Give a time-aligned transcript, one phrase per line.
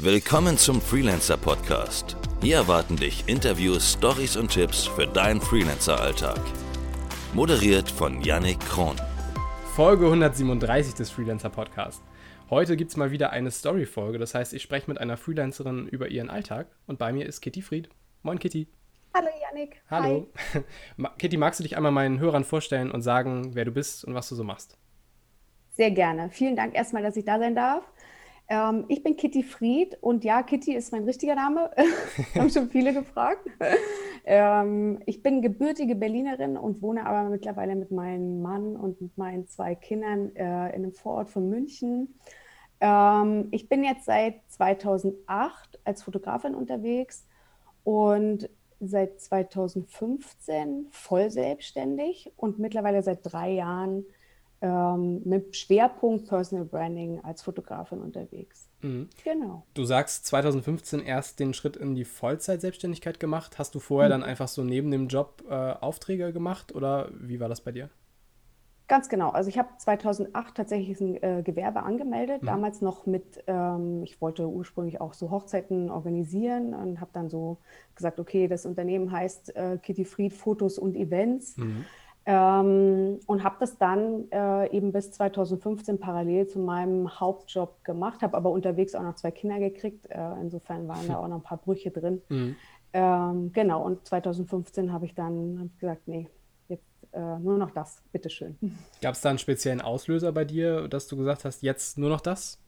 [0.00, 2.16] Willkommen zum Freelancer Podcast.
[2.40, 6.38] Hier erwarten dich Interviews, Stories und Tipps für deinen Freelancer-Alltag.
[7.34, 8.94] Moderiert von Yannick Kron.
[9.74, 12.00] Folge 137 des Freelancer Podcasts.
[12.48, 16.06] Heute gibt es mal wieder eine Story-Folge, das heißt, ich spreche mit einer Freelancerin über
[16.06, 17.88] ihren Alltag und bei mir ist Kitty Fried.
[18.22, 18.68] Moin, Kitty.
[19.12, 19.82] Hallo, Yannick.
[19.90, 20.28] Hallo.
[20.54, 21.08] Hi.
[21.18, 24.28] Kitty, magst du dich einmal meinen Hörern vorstellen und sagen, wer du bist und was
[24.28, 24.78] du so machst?
[25.78, 26.30] Sehr gerne.
[26.30, 27.84] Vielen Dank erstmal, dass ich da sein darf.
[28.48, 31.70] Ähm, ich bin Kitty Fried und ja, Kitty ist mein richtiger Name.
[32.34, 33.46] haben schon viele gefragt.
[34.24, 39.46] ähm, ich bin gebürtige Berlinerin und wohne aber mittlerweile mit meinem Mann und mit meinen
[39.46, 42.18] zwei Kindern äh, in einem Vorort von München.
[42.80, 47.26] Ähm, ich bin jetzt seit 2008 als Fotografin unterwegs
[47.84, 48.48] und
[48.80, 54.06] seit 2015 voll selbstständig und mittlerweile seit drei Jahren
[54.60, 58.68] ähm, mit Schwerpunkt Personal Branding als Fotografin unterwegs.
[58.82, 59.08] Mhm.
[59.24, 59.64] Genau.
[59.74, 63.58] Du sagst 2015 erst den Schritt in die Vollzeit-Selbstständigkeit gemacht.
[63.58, 64.20] Hast du vorher mhm.
[64.20, 67.90] dann einfach so neben dem Job äh, Aufträge gemacht oder wie war das bei dir?
[68.88, 69.28] Ganz genau.
[69.28, 72.46] Also ich habe 2008 tatsächlich ein äh, Gewerbe angemeldet, mhm.
[72.46, 77.58] damals noch mit, ähm, ich wollte ursprünglich auch so Hochzeiten organisieren und habe dann so
[77.94, 81.58] gesagt, okay, das Unternehmen heißt äh, Kitty Fried Fotos und Events.
[81.58, 81.84] Mhm.
[82.30, 88.36] Ähm, und habe das dann äh, eben bis 2015 parallel zu meinem Hauptjob gemacht, habe
[88.36, 90.04] aber unterwegs auch noch zwei Kinder gekriegt.
[90.10, 92.20] Äh, insofern waren da auch noch ein paar Brüche drin.
[92.28, 92.56] Mhm.
[92.92, 96.28] Ähm, genau, und 2015 habe ich dann hab gesagt, nee,
[96.68, 98.58] jetzt äh, nur noch das, bitteschön.
[99.00, 102.20] Gab es da einen speziellen Auslöser bei dir, dass du gesagt hast, jetzt nur noch
[102.20, 102.58] das?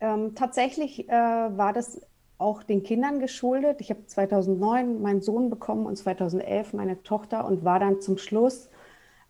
[0.00, 2.00] Ähm, tatsächlich äh, war das
[2.40, 3.80] auch den Kindern geschuldet.
[3.80, 8.70] Ich habe 2009 meinen Sohn bekommen und 2011 meine Tochter und war dann zum Schluss,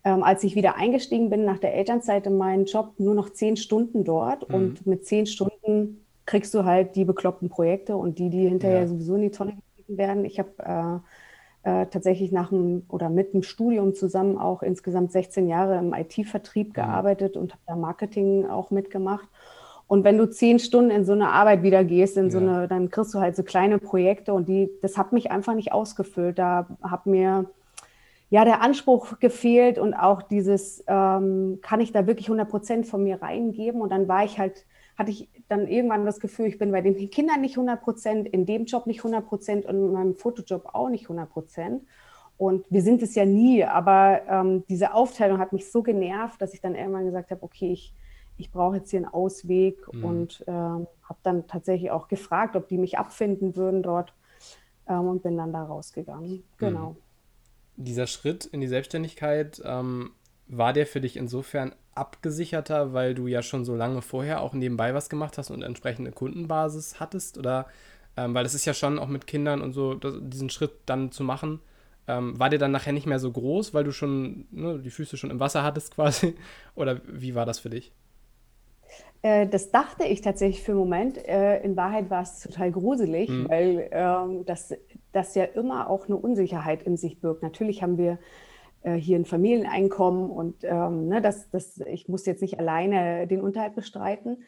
[0.03, 3.57] ähm, als ich wieder eingestiegen bin nach der Elternzeit in meinen Job, nur noch zehn
[3.57, 4.47] Stunden dort.
[4.49, 4.55] Mhm.
[4.55, 8.87] Und mit zehn Stunden kriegst du halt die bekloppten Projekte und die, die hinterher ja.
[8.87, 10.25] sowieso in die Tonne gegeben werden.
[10.25, 11.03] Ich habe
[11.63, 15.93] äh, äh, tatsächlich nach dem oder mit dem Studium zusammen auch insgesamt 16 Jahre im
[15.93, 16.73] IT-Vertrieb mhm.
[16.73, 19.27] gearbeitet und habe da Marketing auch mitgemacht.
[19.91, 22.89] Und wenn du zehn Stunden in so eine Arbeit wieder gehst, in so eine, dann
[22.89, 26.39] kriegst du halt so kleine Projekte und die, das hat mich einfach nicht ausgefüllt.
[26.39, 27.49] Da hat mir
[28.29, 33.03] ja der Anspruch gefehlt und auch dieses, ähm, kann ich da wirklich 100 Prozent von
[33.03, 33.81] mir reingeben?
[33.81, 34.65] Und dann war ich halt,
[34.97, 38.45] hatte ich dann irgendwann das Gefühl, ich bin bei den Kindern nicht 100 Prozent, in
[38.45, 41.83] dem Job nicht 100 Prozent und in meinem Fotojob auch nicht 100 Prozent.
[42.37, 46.53] Und wir sind es ja nie, aber ähm, diese Aufteilung hat mich so genervt, dass
[46.53, 47.93] ich dann irgendwann gesagt habe, okay, ich,
[48.41, 50.03] ich brauche jetzt hier einen Ausweg mhm.
[50.03, 54.13] und ähm, habe dann tatsächlich auch gefragt, ob die mich abfinden würden dort
[54.87, 56.43] ähm, und bin dann da rausgegangen.
[56.57, 56.91] Genau.
[57.77, 57.83] Mhm.
[57.83, 60.11] Dieser Schritt in die Selbstständigkeit, ähm,
[60.47, 64.93] war der für dich insofern abgesicherter, weil du ja schon so lange vorher auch nebenbei
[64.93, 67.37] was gemacht hast und entsprechende Kundenbasis hattest?
[67.37, 67.67] Oder
[68.17, 71.11] ähm, weil das ist ja schon auch mit Kindern und so, das, diesen Schritt dann
[71.11, 71.59] zu machen,
[72.07, 75.17] ähm, war der dann nachher nicht mehr so groß, weil du schon ne, die Füße
[75.17, 76.35] schon im Wasser hattest quasi?
[76.75, 77.93] Oder wie war das für dich?
[79.21, 81.17] Äh, das dachte ich tatsächlich für einen Moment.
[81.27, 83.49] Äh, in Wahrheit war es total gruselig, mhm.
[83.49, 84.73] weil ähm, das,
[85.11, 87.43] das ja immer auch eine Unsicherheit in sich birgt.
[87.43, 88.19] Natürlich haben wir
[88.83, 93.41] äh, hier ein Familieneinkommen und ähm, ne, das, das, ich muss jetzt nicht alleine den
[93.41, 94.43] Unterhalt bestreiten.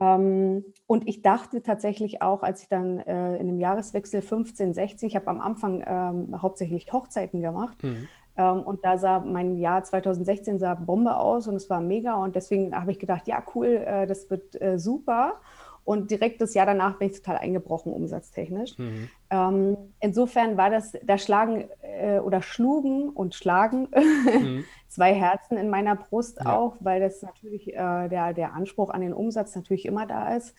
[0.00, 5.08] Ähm, und ich dachte tatsächlich auch, als ich dann äh, in dem Jahreswechsel 15, 16,
[5.08, 8.08] ich habe am Anfang ähm, hauptsächlich Hochzeiten gemacht, mhm.
[8.36, 12.14] Ähm, und da sah mein Jahr 2016 sah Bombe aus und es war mega.
[12.14, 15.40] Und deswegen habe ich gedacht, ja, cool, äh, das wird äh, super.
[15.86, 18.76] Und direkt das Jahr danach bin ich total eingebrochen, umsatztechnisch.
[18.76, 19.08] Mhm.
[19.30, 24.64] Ähm, insofern war das, da schlagen äh, oder schlugen und schlagen mhm.
[24.88, 26.56] zwei Herzen in meiner Brust ja.
[26.56, 30.56] auch, weil das natürlich äh, der, der Anspruch an den Umsatz natürlich immer da ist.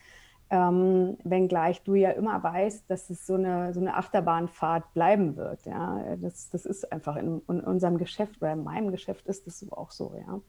[0.49, 5.65] Ähm, wenngleich du ja immer weißt, dass es so eine, so eine Achterbahnfahrt bleiben wird.
[5.65, 6.15] Ja?
[6.21, 9.91] Das, das ist einfach in, in unserem Geschäft oder in meinem Geschäft ist das auch
[9.91, 10.13] so.
[10.15, 10.39] Ja?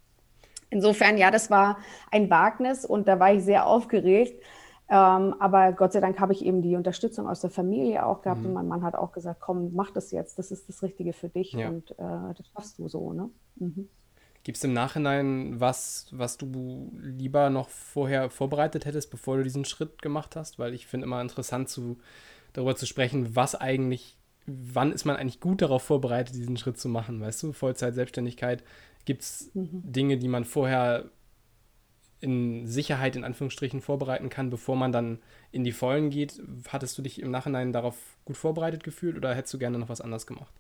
[0.71, 1.79] Insofern, ja, das war
[2.11, 4.43] ein Wagnis und da war ich sehr aufgeregt.
[4.91, 8.41] Ähm, aber Gott sei Dank habe ich eben die Unterstützung aus der Familie auch gehabt
[8.41, 8.47] mhm.
[8.47, 11.29] und mein Mann hat auch gesagt, komm, mach das jetzt, das ist das Richtige für
[11.29, 11.69] dich ja.
[11.69, 13.13] und äh, das schaffst du so.
[13.13, 13.29] Ne?
[13.57, 13.89] Mhm.
[14.45, 19.65] Gibt es im Nachhinein was, was du lieber noch vorher vorbereitet hättest, bevor du diesen
[19.65, 20.59] Schritt gemacht hast?
[20.59, 21.99] Weil ich finde immer interessant, zu,
[22.53, 26.89] darüber zu sprechen, was eigentlich, wann ist man eigentlich gut darauf vorbereitet, diesen Schritt zu
[26.89, 27.21] machen?
[27.21, 28.65] Weißt du, Vollzeit-Selbstständigkeit,
[29.05, 29.83] gibt es mhm.
[29.85, 31.11] Dinge, die man vorher
[32.21, 35.19] in Sicherheit in Anführungsstrichen vorbereiten kann, bevor man dann
[35.53, 36.43] in die Vollen geht?
[36.69, 40.01] Hattest du dich im Nachhinein darauf gut vorbereitet gefühlt oder hättest du gerne noch was
[40.01, 40.53] anderes gemacht?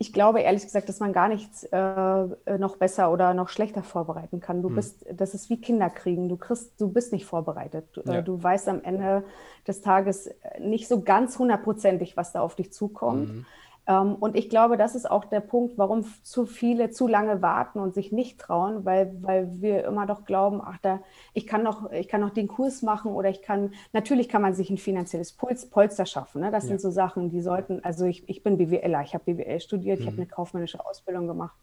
[0.00, 4.38] Ich glaube ehrlich gesagt, dass man gar nichts äh, noch besser oder noch schlechter vorbereiten
[4.38, 4.62] kann.
[4.62, 4.76] Du hm.
[4.76, 6.28] bist, das ist wie Kinderkriegen.
[6.28, 7.88] Du kriegst, du bist nicht vorbereitet.
[7.94, 8.18] Du, äh, ja.
[8.20, 9.24] äh, du weißt am Ende
[9.66, 10.30] des Tages
[10.60, 13.28] nicht so ganz hundertprozentig, was da auf dich zukommt.
[13.28, 13.46] Mhm.
[13.88, 17.80] Ähm, und ich glaube, das ist auch der Punkt, warum zu viele zu lange warten
[17.80, 21.00] und sich nicht trauen, weil, weil wir immer doch glauben, ach, da,
[21.32, 24.54] ich kann noch, ich kann noch den Kurs machen oder ich kann, natürlich kann man
[24.54, 26.42] sich ein finanzielles Polster schaffen.
[26.42, 26.50] Ne?
[26.50, 26.68] Das ja.
[26.68, 30.02] sind so Sachen, die sollten, also ich, ich bin BWLer, ich habe BWL studiert, mhm.
[30.02, 31.56] ich habe eine kaufmännische Ausbildung gemacht.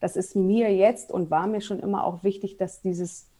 [0.00, 3.30] Das ist mir jetzt und war mir schon immer auch wichtig, dass dieses,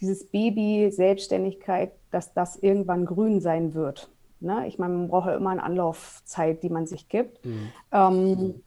[0.00, 4.10] dieses Baby Selbstständigkeit, dass das irgendwann grün sein wird.
[4.46, 4.66] Ne?
[4.66, 7.44] Ich meine, man braucht ja immer eine Anlaufzeit, die man sich gibt.
[7.44, 7.72] Mhm.
[7.92, 8.62] Ähm,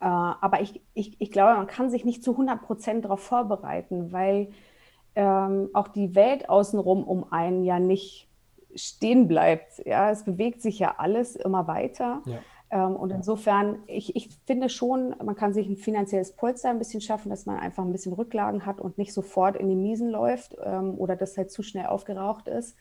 [0.00, 4.12] äh, aber ich, ich, ich glaube, man kann sich nicht zu 100 Prozent darauf vorbereiten,
[4.12, 4.50] weil
[5.14, 8.28] ähm, auch die Welt außenrum um einen ja nicht
[8.74, 9.84] stehen bleibt.
[9.84, 12.22] Ja, es bewegt sich ja alles immer weiter.
[12.26, 12.38] Ja.
[12.70, 17.00] Ähm, und insofern, ich, ich finde schon, man kann sich ein finanzielles Polster ein bisschen
[17.00, 20.56] schaffen, dass man einfach ein bisschen Rücklagen hat und nicht sofort in die Miesen läuft
[20.62, 22.76] ähm, oder das halt zu schnell aufgeraucht ist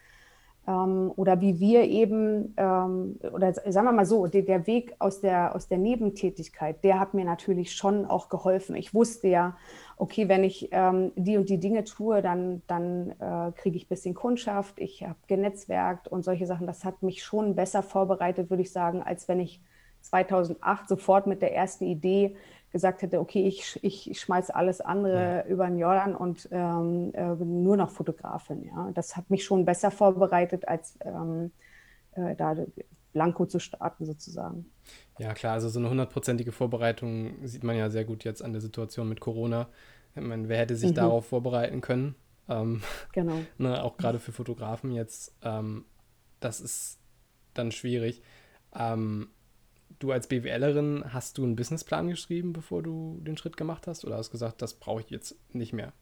[0.67, 5.55] oder wie wir eben, ähm, oder sagen wir mal so, der, der, Weg aus der,
[5.55, 8.75] aus der Nebentätigkeit, der hat mir natürlich schon auch geholfen.
[8.75, 9.55] Ich wusste ja,
[9.95, 13.89] okay, wenn ich ähm, die und die Dinge tue, dann, dann äh, kriege ich ein
[13.89, 16.67] bisschen Kundschaft, ich habe genetzwerkt und solche Sachen.
[16.67, 19.61] Das hat mich schon besser vorbereitet, würde ich sagen, als wenn ich
[20.01, 22.35] 2008 sofort mit der ersten Idee
[22.77, 25.45] gesagt hätte, okay, ich, ich schmeiße alles andere ja.
[25.45, 28.63] über den Jordan und ähm, äh, bin nur noch Fotografin.
[28.63, 28.91] Ja.
[28.93, 31.51] Das hat mich schon besser vorbereitet, als ähm,
[32.11, 32.55] äh, da
[33.13, 34.71] blanko zu starten sozusagen.
[35.17, 38.61] Ja, klar, also so eine hundertprozentige Vorbereitung sieht man ja sehr gut jetzt an der
[38.61, 39.69] Situation mit Corona.
[40.15, 40.95] Ich meine, wer hätte sich mhm.
[40.95, 42.15] darauf vorbereiten können?
[42.47, 42.83] Ähm,
[43.13, 43.39] genau.
[43.57, 45.35] ne, auch gerade für Fotografen jetzt.
[45.41, 45.85] Ähm,
[46.39, 46.99] das ist
[47.55, 48.21] dann schwierig.
[48.75, 49.29] Ähm,
[49.99, 54.05] du als BWLerin, hast du einen Businessplan geschrieben, bevor du den Schritt gemacht hast?
[54.05, 55.93] Oder hast du gesagt, das brauche ich jetzt nicht mehr?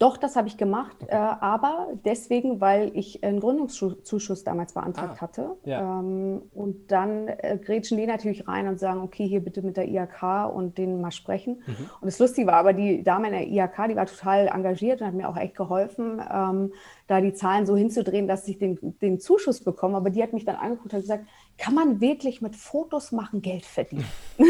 [0.00, 1.14] Doch, das habe ich gemacht, okay.
[1.14, 5.56] äh, aber deswegen, weil ich einen Gründungszuschuss damals beantragt ah, hatte.
[5.64, 6.00] Ja.
[6.00, 9.86] Ähm, und dann äh, grätschen die natürlich rein und sagen, okay, hier bitte mit der
[9.86, 11.62] IHK und denen mal sprechen.
[11.64, 11.90] Mhm.
[12.00, 15.06] Und das Lustige war aber, die Dame in der IHK, die war total engagiert und
[15.06, 16.72] hat mir auch echt geholfen, ähm,
[17.06, 19.96] da die Zahlen so hinzudrehen, dass ich den, den Zuschuss bekomme.
[19.96, 21.24] Aber die hat mich dann angeguckt und gesagt,
[21.56, 24.06] kann man wirklich mit Fotos machen Geld verdienen?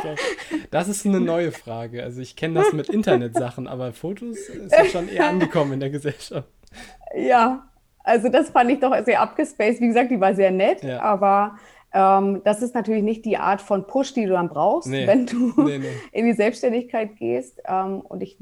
[0.00, 0.14] Okay.
[0.70, 2.02] Das ist eine neue Frage.
[2.02, 5.90] Also ich kenne das mit Internetsachen, aber Fotos ist ja schon eher angekommen in der
[5.90, 6.48] Gesellschaft.
[7.14, 7.68] Ja,
[8.02, 9.82] also das fand ich doch sehr abgespaced.
[9.82, 11.02] Wie gesagt, die war sehr nett, ja.
[11.02, 11.58] aber
[11.92, 15.06] ähm, das ist natürlich nicht die Art von Push, die du dann brauchst, nee.
[15.06, 15.88] wenn du nee, nee.
[16.12, 17.60] in die Selbstständigkeit gehst.
[17.66, 18.38] Ähm, und ich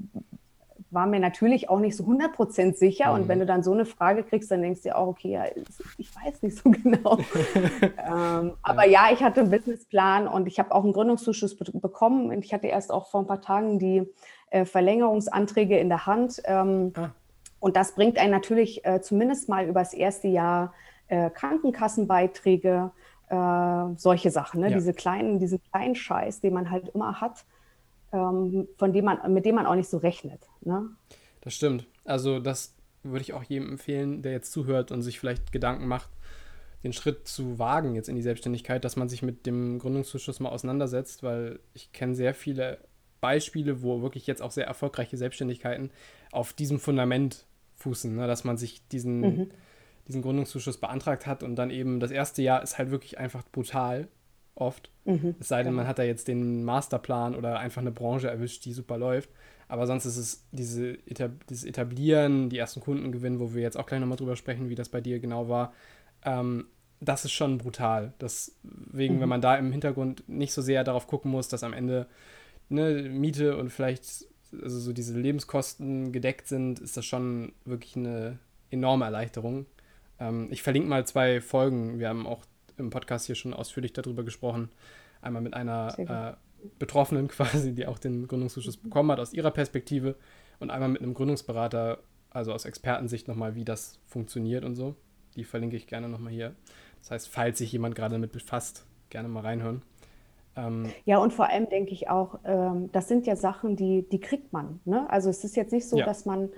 [0.90, 3.08] war mir natürlich auch nicht so 100% sicher.
[3.08, 3.14] Mhm.
[3.14, 5.44] Und wenn du dann so eine Frage kriegst, dann denkst du dir auch, okay, ja,
[5.99, 7.19] ich weiß nicht so genau.
[7.81, 9.08] ähm, aber ja.
[9.08, 9.12] ja.
[9.12, 12.31] ich hatte einen Businessplan und ich habe auch einen Gründungszuschuss be bekommen.
[12.31, 14.06] Und ich hatte erst auch vor ein paar Tagen die
[14.50, 16.43] äh, Verlängerungsanträge in der Hand.
[16.44, 17.11] Ähm, ah.
[17.61, 20.73] Und das bringt einen natürlich äh, zumindest mal über das erste Jahr
[21.08, 22.93] äh, Krankenkassenbeiträge,
[23.29, 24.70] äh, solche Sachen, ne?
[24.70, 24.76] ja.
[24.76, 27.44] diese kleinen, diesen kleinen Scheiß, den man halt immer hat
[28.11, 30.49] von dem man, mit dem man auch nicht so rechnet.
[30.61, 30.89] Ne?
[31.41, 31.87] Das stimmt.
[32.05, 36.11] Also das würde ich auch jedem empfehlen, der jetzt zuhört und sich vielleicht Gedanken macht,
[36.85, 40.51] den Schritt zu wagen jetzt in die Selbstständigkeit, dass man sich mit dem Gründungszuschuss mal
[40.51, 42.79] auseinandersetzt, weil ich kenne sehr viele
[43.21, 45.91] Beispiele, wo wirklich jetzt auch sehr erfolgreiche Selbstständigkeiten
[46.31, 47.47] auf diesem Fundament
[47.77, 48.27] fußen, ne?
[48.27, 49.51] dass man sich diesen, mhm.
[50.07, 54.09] diesen Gründungszuschuss beantragt hat und dann eben das erste Jahr ist halt wirklich einfach brutal
[54.61, 54.91] oft.
[55.05, 58.65] Mhm, es sei denn, man hat da jetzt den Masterplan oder einfach eine Branche erwischt,
[58.65, 59.31] die super läuft.
[59.69, 63.77] Aber sonst ist es diese Etab dieses Etablieren, die ersten Kunden gewinnen, wo wir jetzt
[63.77, 65.73] auch gleich nochmal drüber sprechen, wie das bei dir genau war.
[66.25, 66.67] Ähm,
[67.00, 68.15] das ist schon brutal.
[68.21, 69.21] Deswegen, mhm.
[69.21, 72.07] wenn man da im Hintergrund nicht so sehr darauf gucken muss, dass am Ende
[72.69, 74.27] ne, Miete und vielleicht
[74.62, 78.38] also so diese Lebenskosten gedeckt sind, ist das schon wirklich eine
[78.71, 79.67] enorme Erleichterung.
[80.19, 81.99] Ähm, ich verlinke mal zwei Folgen.
[81.99, 82.45] Wir haben auch
[82.78, 84.70] im Podcast hier schon ausführlich darüber gesprochen.
[85.20, 90.16] Einmal mit einer äh, Betroffenen quasi, die auch den Gründungszuschuss bekommen hat, aus ihrer Perspektive.
[90.61, 91.99] Und einmal mit einem Gründungsberater,
[92.30, 94.94] also aus Expertensicht nochmal, wie das funktioniert und so.
[95.37, 96.54] Die verlinke ich gerne nochmal hier.
[97.00, 99.82] Das heißt, falls sich jemand gerade damit befasst, gerne mal reinhören.
[100.56, 104.20] Ähm, ja, und vor allem denke ich auch, ähm, das sind ja Sachen, die, die
[104.20, 104.80] kriegt man.
[104.85, 105.08] Ne?
[105.08, 106.04] Also es ist jetzt nicht so, ja.
[106.04, 106.50] dass man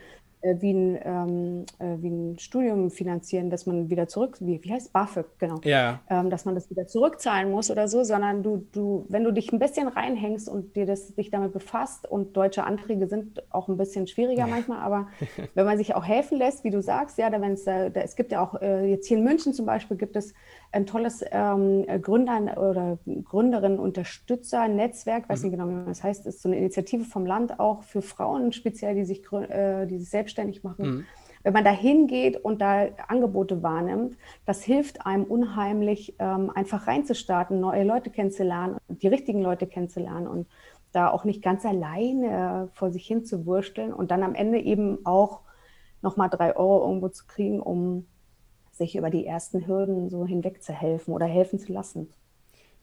[0.42, 4.92] wie, ein, ähm, äh, wie ein Studium finanzieren, dass man wieder zurück, wie, wie heißt
[4.92, 6.00] BAföG, genau, ja.
[6.08, 9.52] ähm, dass man das wieder zurückzahlen muss oder so, sondern du, du, wenn du dich
[9.52, 13.76] ein bisschen reinhängst und dir das, dich damit befasst und deutsche Anträge sind auch ein
[13.76, 15.08] bisschen schwieriger manchmal, aber
[15.54, 18.16] wenn man sich auch helfen lässt, wie du sagst, ja, da, wenn's, da, da, es
[18.16, 20.32] gibt ja auch, äh, jetzt hier in München zum Beispiel gibt es
[20.72, 25.44] ein tolles ähm, Gründer- oder Gründerinnen-Unterstützer-Netzwerk, weiß mhm.
[25.44, 28.52] nicht genau, wie man das heißt, ist so eine Initiative vom Land auch für Frauen
[28.52, 30.86] speziell, die sich, äh, die sich selbstständig machen.
[30.86, 31.06] Mhm.
[31.42, 37.60] Wenn man da hingeht und da Angebote wahrnimmt, das hilft einem unheimlich, ähm, einfach reinzustarten,
[37.60, 40.46] neue Leute kennenzulernen, die richtigen Leute kennenzulernen und
[40.92, 45.06] da auch nicht ganz alleine vor sich hin zu wursteln und dann am Ende eben
[45.06, 45.40] auch
[46.02, 48.06] nochmal drei Euro irgendwo zu kriegen, um
[48.72, 52.08] sich über die ersten Hürden so hinweg zu helfen oder helfen zu lassen.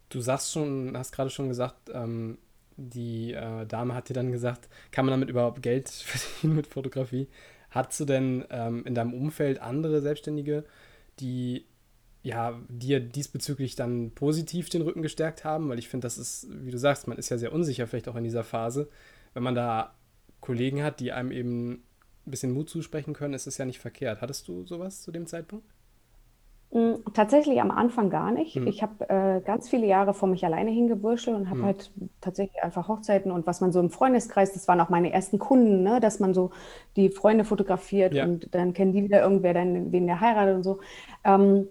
[0.10, 2.38] Du sagst schon, hast gerade schon gesagt, ähm,
[2.78, 7.28] die äh, Dame hat dir dann gesagt, kann man damit überhaupt Geld verdienen mit Fotografie?
[7.70, 10.64] Hast du denn ähm, in deinem Umfeld andere Selbstständige,
[11.20, 11.66] die
[12.24, 15.70] ja, dir diesbezüglich dann positiv den Rücken gestärkt haben?
[15.70, 18.16] Weil ich finde, das ist, wie du sagst, man ist ja sehr unsicher, vielleicht auch
[18.16, 18.90] in dieser Phase.
[19.34, 19.96] Wenn man da
[20.40, 24.22] Kollegen hat, die einem eben ein bisschen Mut zusprechen können, ist es ja nicht verkehrt.
[24.22, 25.66] Hattest du sowas zu dem Zeitpunkt?
[26.72, 28.58] Mm, tatsächlich am Anfang gar nicht.
[28.58, 28.68] Mhm.
[28.68, 31.66] Ich habe äh, ganz viele Jahre vor mich alleine hingewurschtelt und habe mhm.
[31.66, 35.40] halt tatsächlich einfach Hochzeiten und was man so im Freundeskreis, das waren auch meine ersten
[35.40, 36.52] Kunden, ne, dass man so
[36.98, 38.26] die Freunde fotografiert ja.
[38.26, 40.80] und dann kennen die wieder irgendwer, dann wen der heiratet und so.
[41.24, 41.70] Ähm,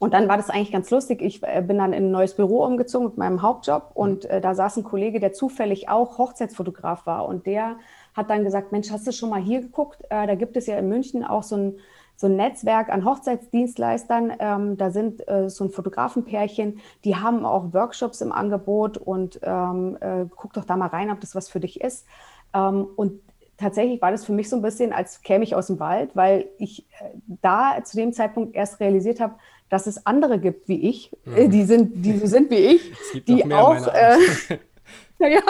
[0.00, 1.22] und dann war das eigentlich ganz lustig.
[1.22, 4.02] Ich äh, bin dann in ein neues Büro umgezogen mit meinem Hauptjob mhm.
[4.02, 7.76] und äh, da saß ein Kollege, der zufällig auch Hochzeitsfotograf war und der
[8.12, 10.02] hat dann gesagt, Mensch, hast du schon mal hier geguckt?
[10.10, 11.74] Äh, da gibt es ja in München auch so ein
[12.22, 14.32] so ein Netzwerk an Hochzeitsdienstleistern.
[14.38, 19.98] Ähm, da sind äh, so ein Fotografenpärchen, die haben auch Workshops im Angebot und ähm,
[20.00, 22.06] äh, guck doch da mal rein, ob das was für dich ist.
[22.54, 23.20] Ähm, und
[23.58, 26.48] tatsächlich war das für mich so ein bisschen, als käme ich aus dem Wald, weil
[26.58, 27.10] ich äh,
[27.42, 29.34] da zu dem Zeitpunkt erst realisiert habe,
[29.68, 31.50] dass es andere gibt wie ich, mhm.
[31.50, 33.84] die sind, die so sind wie ich, die auch.
[33.88, 34.16] Äh,
[35.18, 35.40] ja,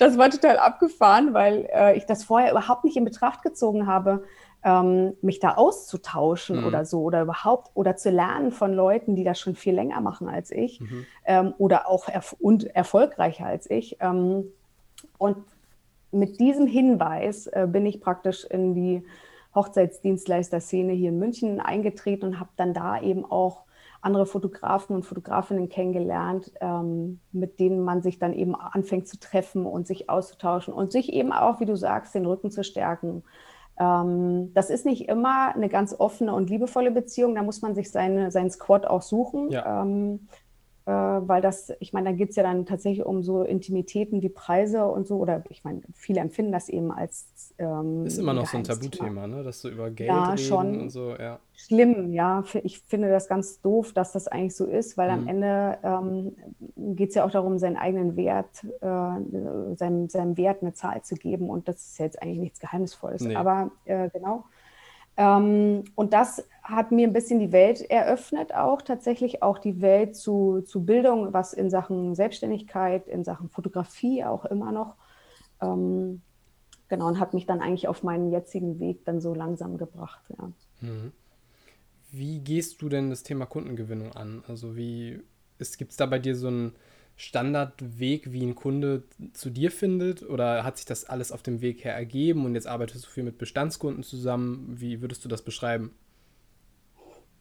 [0.00, 4.24] das war total abgefahren, weil äh, ich das vorher überhaupt nicht in Betracht gezogen habe
[4.62, 6.66] ähm, mich da auszutauschen mhm.
[6.66, 10.28] oder so oder überhaupt oder zu lernen von Leuten, die das schon viel länger machen
[10.28, 11.06] als ich mhm.
[11.24, 13.96] ähm, oder auch erf und erfolgreicher als ich.
[14.00, 14.44] Ähm,
[15.18, 15.38] und
[16.12, 19.04] mit diesem Hinweis äh, bin ich praktisch in die
[19.54, 23.64] Hochzeitsdienstleister-Szene hier in München eingetreten und habe dann da eben auch
[24.02, 29.66] andere Fotografen und Fotografinnen kennengelernt, ähm, mit denen man sich dann eben anfängt zu treffen
[29.66, 33.22] und sich auszutauschen und sich eben auch, wie du sagst, den Rücken zu stärken
[33.80, 37.34] das ist nicht immer eine ganz offene und liebevolle Beziehung.
[37.34, 39.50] Da muss man sich seine, seinen Squad auch suchen.
[39.50, 39.86] Ja.
[40.90, 44.28] Äh, weil das, ich meine, da geht es ja dann tatsächlich um so Intimitäten wie
[44.28, 45.18] Preise und so.
[45.18, 47.54] Oder ich meine, viele empfinden das eben als.
[47.58, 49.44] Ähm, ist immer noch so ein Tabuthema, ne?
[49.44, 51.38] Dass du über Geld ja, reden schon und so, ja.
[51.54, 52.42] Schlimm, ja.
[52.64, 55.18] Ich finde das ganz doof, dass das eigentlich so ist, weil mhm.
[55.18, 60.62] am Ende ähm, geht es ja auch darum, seinen eigenen Wert, äh, seinem, seinem Wert
[60.62, 61.50] eine Zahl zu geben.
[61.50, 63.22] Und das ist ja jetzt eigentlich nichts Geheimnisvolles.
[63.22, 63.36] Nee.
[63.36, 64.44] Aber äh, genau.
[65.16, 70.16] Ähm, und das hat mir ein bisschen die Welt eröffnet, auch tatsächlich auch die Welt
[70.16, 74.96] zu, zu Bildung, was in Sachen Selbstständigkeit, in Sachen Fotografie auch immer noch.
[75.60, 76.22] Ähm,
[76.88, 80.22] genau, und hat mich dann eigentlich auf meinen jetzigen Weg dann so langsam gebracht.
[80.38, 80.52] Ja.
[80.80, 81.12] Mhm.
[82.12, 84.42] Wie gehst du denn das Thema Kundengewinnung an?
[84.48, 85.22] Also wie
[85.78, 86.72] gibt es da bei dir so ein
[87.20, 89.02] Standardweg, wie ein Kunde
[89.34, 90.22] zu dir findet?
[90.22, 93.24] Oder hat sich das alles auf dem Weg her ergeben und jetzt arbeitest du viel
[93.24, 94.74] mit Bestandskunden zusammen?
[94.78, 95.90] Wie würdest du das beschreiben?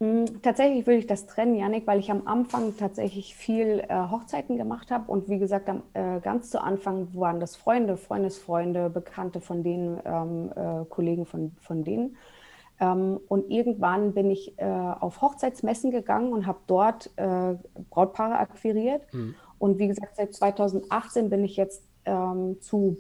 [0.02, 4.58] Hm, tatsächlich würde ich das trennen, Janik, weil ich am Anfang tatsächlich viel äh, Hochzeiten
[4.58, 5.10] gemacht habe.
[5.10, 10.02] Und wie gesagt, am, äh, ganz zu Anfang waren das Freunde, Freundesfreunde, Bekannte von denen,
[10.04, 12.18] ähm, äh, Kollegen von, von denen.
[12.82, 17.56] Ähm, und irgendwann bin ich äh, auf Hochzeitsmessen gegangen und habe dort äh,
[17.90, 19.14] Brautpaare akquiriert.
[19.14, 19.36] Mhm.
[19.60, 22.98] Und wie gesagt, seit 2018 bin ich jetzt ähm, zu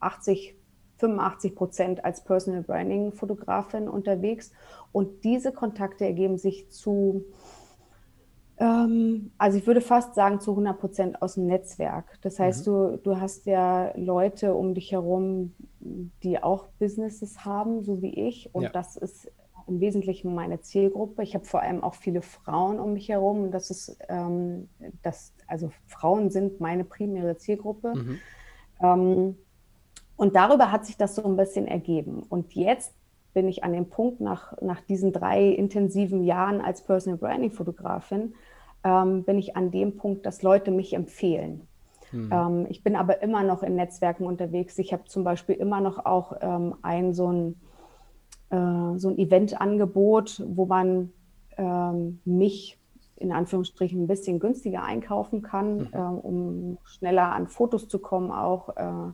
[0.00, 0.56] 80,
[0.98, 4.52] 85 Prozent als Personal Branding Fotografin unterwegs.
[4.92, 7.24] Und diese Kontakte ergeben sich zu,
[8.58, 12.18] ähm, also ich würde fast sagen, zu 100 Prozent aus dem Netzwerk.
[12.22, 12.70] Das heißt, mhm.
[12.70, 18.54] du, du hast ja Leute um dich herum, die auch Businesses haben, so wie ich.
[18.54, 18.68] Und ja.
[18.70, 19.30] das ist
[19.66, 21.22] im Wesentlichen meine Zielgruppe.
[21.22, 23.44] Ich habe vor allem auch viele Frauen um mich herum.
[23.44, 24.68] Und das ist, ähm,
[25.02, 27.94] das, also Frauen sind meine primäre Zielgruppe.
[27.94, 28.18] Mhm.
[28.82, 29.36] Ähm,
[30.16, 32.22] und darüber hat sich das so ein bisschen ergeben.
[32.28, 32.94] Und jetzt
[33.34, 38.34] bin ich an dem Punkt, nach, nach diesen drei intensiven Jahren als Personal Branding Fotografin,
[38.82, 41.66] ähm, bin ich an dem Punkt, dass Leute mich empfehlen.
[42.12, 42.30] Mhm.
[42.32, 44.78] Ähm, ich bin aber immer noch in Netzwerken unterwegs.
[44.78, 47.60] Ich habe zum Beispiel immer noch auch ähm, ein so ein
[48.50, 51.12] äh, so ein Eventangebot, wo man
[51.56, 52.78] ähm, mich
[53.16, 55.88] in Anführungsstrichen ein bisschen günstiger einkaufen kann, mhm.
[55.92, 58.76] äh, um schneller an Fotos zu kommen auch.
[58.76, 59.12] Äh,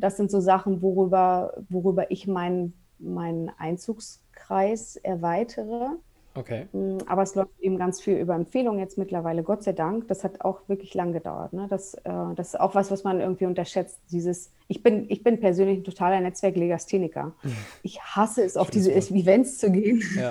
[0.00, 5.96] das sind so Sachen, worüber, worüber ich meinen mein Einzugskreis erweitere.
[6.34, 6.66] Okay.
[6.72, 10.08] Mm, aber es läuft eben ganz viel über Empfehlungen jetzt mittlerweile, Gott sei Dank.
[10.08, 11.52] Das hat auch wirklich lang gedauert.
[11.52, 11.66] Ne?
[11.68, 13.98] Das, äh, das ist auch was, was man irgendwie unterschätzt.
[14.10, 17.32] Dieses, ich bin, ich bin persönlich ein totaler Netzwerklegastheniker.
[17.82, 20.30] Ich hasse es, auf diese Events zu gehen ja.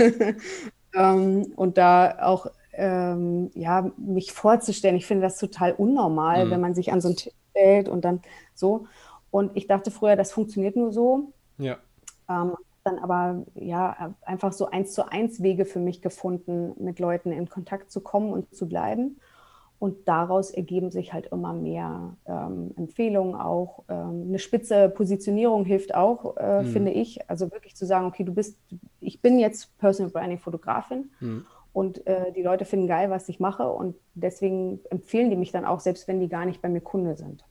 [1.13, 4.96] ähm, und da auch ähm, ja, mich vorzustellen.
[4.96, 6.51] Ich finde das total unnormal, mhm.
[6.51, 8.22] wenn man sich an so einen Tisch stellt und dann
[8.53, 8.88] so.
[9.29, 11.31] Und ich dachte früher, das funktioniert nur so.
[11.58, 11.77] Ja.
[12.29, 12.53] Ähm,
[12.84, 17.50] dann aber ja einfach so eins zu eins Wege für mich gefunden, mit Leuten in
[17.50, 19.20] Kontakt zu kommen und zu bleiben.
[19.82, 23.84] Und daraus ergeben sich halt immer mehr ähm, Empfehlungen auch.
[23.90, 26.68] Ähm, eine spitze Positionierung hilft auch, äh, mhm.
[26.68, 27.28] finde ich.
[27.28, 28.60] Also wirklich zu sagen, okay, du bist,
[29.00, 31.46] ich bin jetzt Personal Branding Fotografin mhm.
[31.74, 35.66] und äh, die Leute finden geil, was ich mache und deswegen empfehlen die mich dann
[35.66, 37.44] auch, selbst wenn die gar nicht bei mir Kunde sind.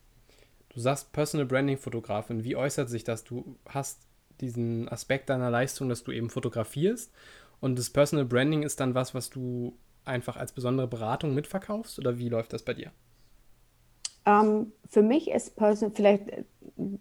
[0.69, 2.45] Du sagst Personal Branding Fotografin.
[2.45, 3.25] Wie äußert sich das?
[3.25, 4.07] Du hast
[4.41, 7.13] diesen Aspekt deiner Leistung, dass du eben fotografierst.
[7.61, 11.99] Und das Personal Branding ist dann was, was du einfach als besondere Beratung mitverkaufst?
[11.99, 12.91] Oder wie läuft das bei dir?
[14.27, 16.45] Ähm, für mich ist Personal, vielleicht äh,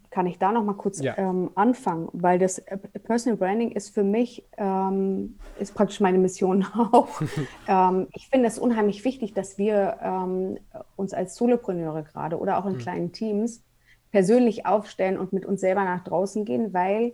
[0.10, 1.18] kann ich da noch mal kurz ja.
[1.18, 6.66] ähm, anfangen, weil das äh, Personal Branding ist für mich, ähm, ist praktisch meine Mission
[6.74, 7.22] auch.
[7.68, 10.58] Ähm, ich finde es unheimlich wichtig, dass wir ähm,
[10.96, 12.80] uns als Solopreneure gerade oder auch in mhm.
[12.80, 13.64] kleinen Teams
[14.12, 17.14] persönlich aufstellen und mit uns selber nach draußen gehen, weil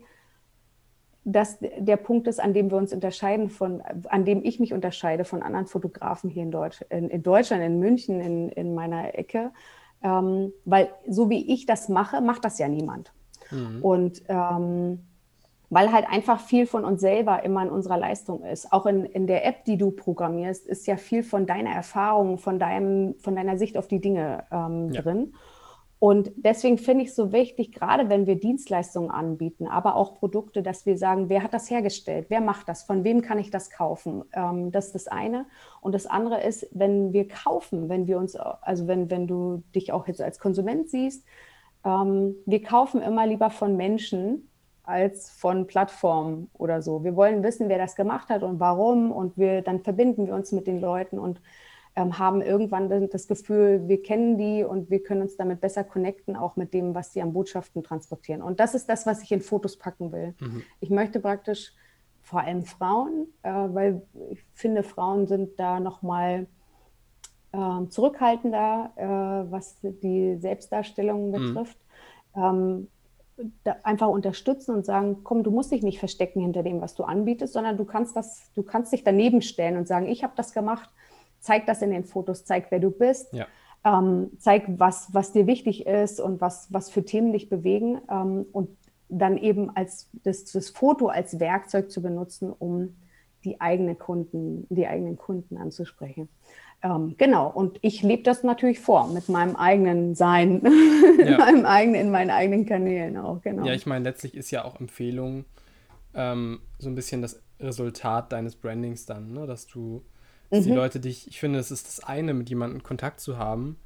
[1.26, 5.26] das der Punkt ist, an dem wir uns unterscheiden von, an dem ich mich unterscheide
[5.26, 9.52] von anderen Fotografen hier in, Deutsch, in, in Deutschland, in München, in, in meiner Ecke.
[10.04, 13.12] Ähm, weil so wie ich das mache, macht das ja niemand.
[13.50, 13.82] Mhm.
[13.82, 15.00] Und ähm,
[15.72, 18.72] weil halt einfach viel von uns selber immer in unserer Leistung ist.
[18.72, 22.60] Auch in, in der App, die du programmierst, ist ja viel von deiner Erfahrung, von,
[22.60, 25.02] deinem, von deiner Sicht auf die Dinge ähm, ja.
[25.02, 25.34] drin.
[26.06, 30.62] Und deswegen finde ich es so wichtig, gerade wenn wir Dienstleistungen anbieten, aber auch Produkte,
[30.62, 32.28] dass wir sagen, wer hat das hergestellt?
[32.30, 32.84] Wer macht das?
[32.84, 34.24] Von wem kann ich das kaufen?
[34.34, 35.48] Ähm, das ist das eine.
[35.82, 39.94] Und das andere ist, wenn wir kaufen, wenn wir uns, also wenn, wenn du dich
[39.94, 41.26] auch jetzt als Konsument siehst,
[41.84, 44.52] ähm, wir kaufen immer lieber von Menschen
[44.84, 47.04] als von Plattformen oder so.
[47.04, 49.12] Wir wollen wissen, wer das gemacht hat und warum.
[49.12, 51.42] Und wir, dann verbinden wir uns mit den Leuten und
[51.96, 56.58] haben irgendwann das Gefühl, wir kennen die und wir können uns damit besser connecten, auch
[56.58, 58.42] mit dem, was sie an Botschaften transportieren.
[58.42, 60.36] Und das ist das, was ich in Fotos packen will.
[60.40, 60.64] Mhm.
[60.82, 61.74] Ich möchte praktisch
[62.22, 66.48] vor allem Frauen, äh, weil ich finde, Frauen sind da nochmal
[67.54, 71.32] äh, zurückhaltender, äh, was die Selbstdarstellung mhm.
[71.32, 71.78] betrifft.
[72.36, 72.44] Mhm.
[72.44, 72.88] Ähm,
[73.84, 77.54] einfach unterstützen und sagen, komm, du musst dich nicht verstecken hinter dem, was du anbietest,
[77.54, 80.90] sondern du kannst das, du kannst dich daneben stellen und sagen, ich habe das gemacht
[81.46, 83.32] zeig das in den Fotos, zeig, wer du bist.
[83.34, 83.48] Ja.
[83.86, 88.46] Ähm, zeig, was, was dir wichtig ist und was, was für Themen dich bewegen ähm,
[88.52, 88.70] und
[89.10, 92.96] dann eben als das, das Foto als Werkzeug zu benutzen, um
[93.44, 96.30] die eigenen Kunden, die eigenen Kunden anzusprechen.
[96.82, 100.62] Ähm, genau, und ich lebe das natürlich vor mit meinem eigenen Sein,
[101.20, 101.26] ja.
[101.26, 103.66] in, meinem eigenen, in meinen eigenen Kanälen auch, genau.
[103.66, 105.46] Ja, ich meine, letztlich ist ja auch Empfehlung
[106.16, 109.46] ähm, so ein bisschen das Resultat deines Brandings dann, ne?
[109.46, 110.04] dass du
[110.50, 110.70] dass mhm.
[110.70, 113.78] die Leute dich, ich finde, es ist das eine, mit jemandem Kontakt zu haben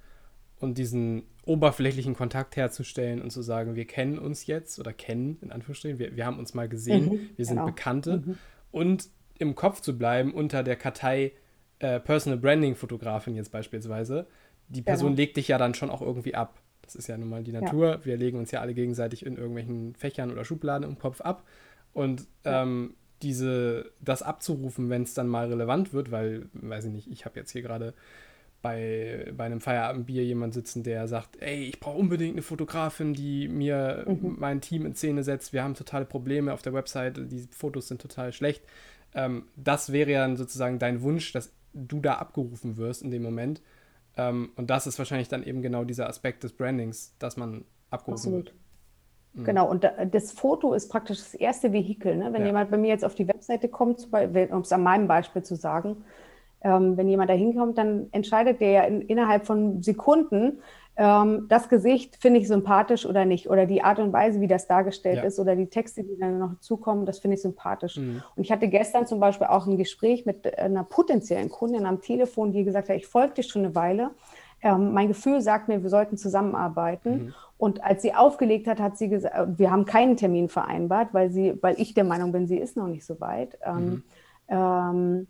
[0.59, 5.51] und diesen oberflächlichen Kontakt herzustellen und zu sagen, wir kennen uns jetzt oder kennen, in
[5.51, 7.67] Anführungsstrichen, wir, wir haben uns mal gesehen, mhm, wir sind genau.
[7.67, 8.37] Bekannte mhm.
[8.71, 11.31] und im Kopf zu bleiben unter der Kartei
[11.79, 14.27] äh, Personal Branding Fotografin jetzt beispielsweise.
[14.67, 15.17] Die Person genau.
[15.17, 16.61] legt dich ja dann schon auch irgendwie ab.
[16.81, 17.87] Das ist ja nun mal die Natur.
[17.87, 18.05] Ja.
[18.05, 21.43] Wir legen uns ja alle gegenseitig in irgendwelchen Fächern oder Schubladen im Kopf ab.
[21.93, 27.11] Und ähm, diese, das abzurufen, wenn es dann mal relevant wird, weil, weiß ich nicht,
[27.11, 27.93] ich habe jetzt hier gerade
[28.61, 33.47] bei, bei einem Feierabendbier jemand sitzen, der sagt, ey, ich brauche unbedingt eine Fotografin, die
[33.47, 34.35] mir mhm.
[34.37, 35.53] mein Team in Szene setzt.
[35.53, 38.63] Wir haben totale Probleme auf der Website, die Fotos sind total schlecht.
[39.13, 43.23] Ähm, das wäre ja dann sozusagen dein Wunsch, dass du da abgerufen wirst in dem
[43.23, 43.61] Moment.
[44.17, 48.33] Ähm, und das ist wahrscheinlich dann eben genau dieser Aspekt des Brandings, dass man abgerufen
[48.33, 48.45] Absolut.
[48.47, 48.55] wird.
[49.33, 49.43] Mhm.
[49.43, 52.15] Genau, und das Foto ist praktisch das erste Vehikel.
[52.15, 52.33] Ne?
[52.33, 52.47] Wenn ja.
[52.47, 55.97] jemand bei mir jetzt auf die Webseite kommt, um es an meinem Beispiel zu sagen,
[56.61, 60.59] ähm, wenn jemand da hinkommt, dann entscheidet der ja in, innerhalb von Sekunden,
[60.99, 63.49] ähm, das Gesicht finde ich sympathisch oder nicht.
[63.49, 65.23] Oder die Art und Weise, wie das dargestellt ja.
[65.23, 67.95] ist, oder die Texte, die dann noch zukommen, das finde ich sympathisch.
[67.95, 68.21] Mhm.
[68.35, 72.51] Und ich hatte gestern zum Beispiel auch ein Gespräch mit einer potenziellen Kundin am Telefon,
[72.51, 74.11] die gesagt hat, ich folge dir schon eine Weile.
[74.61, 77.27] Ähm, mein Gefühl sagt mir, wir sollten zusammenarbeiten.
[77.27, 77.33] Mhm.
[77.59, 81.61] Und als sie aufgelegt hat, hat sie gesagt, wir haben keinen Termin vereinbart, weil sie,
[81.61, 83.59] weil ich der Meinung bin, sie ist noch nicht so weit.
[83.65, 84.03] Ähm, mhm.
[84.47, 85.27] Ähm,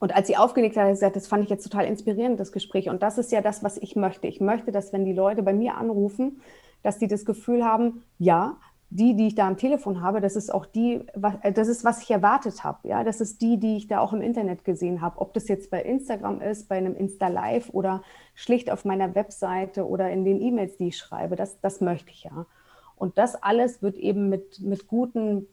[0.00, 2.52] und als sie aufgelegt hat, hat sie gesagt, das fand ich jetzt total inspirierend, das
[2.52, 2.90] Gespräch.
[2.90, 4.26] Und das ist ja das, was ich möchte.
[4.26, 6.42] Ich möchte, dass wenn die Leute bei mir anrufen,
[6.82, 8.58] dass die das Gefühl haben, ja,
[8.94, 11.84] die, die ich da am Telefon habe, das ist auch die, was, äh, das ist,
[11.84, 12.86] was ich erwartet habe.
[12.86, 15.20] Ja, das ist die, die ich da auch im Internet gesehen habe.
[15.20, 18.02] Ob das jetzt bei Instagram ist, bei einem Insta Live oder
[18.34, 22.22] schlicht auf meiner Webseite oder in den E-Mails, die ich schreibe, das, das möchte ich
[22.22, 22.46] ja.
[22.94, 25.48] Und das alles wird eben mit, mit guten,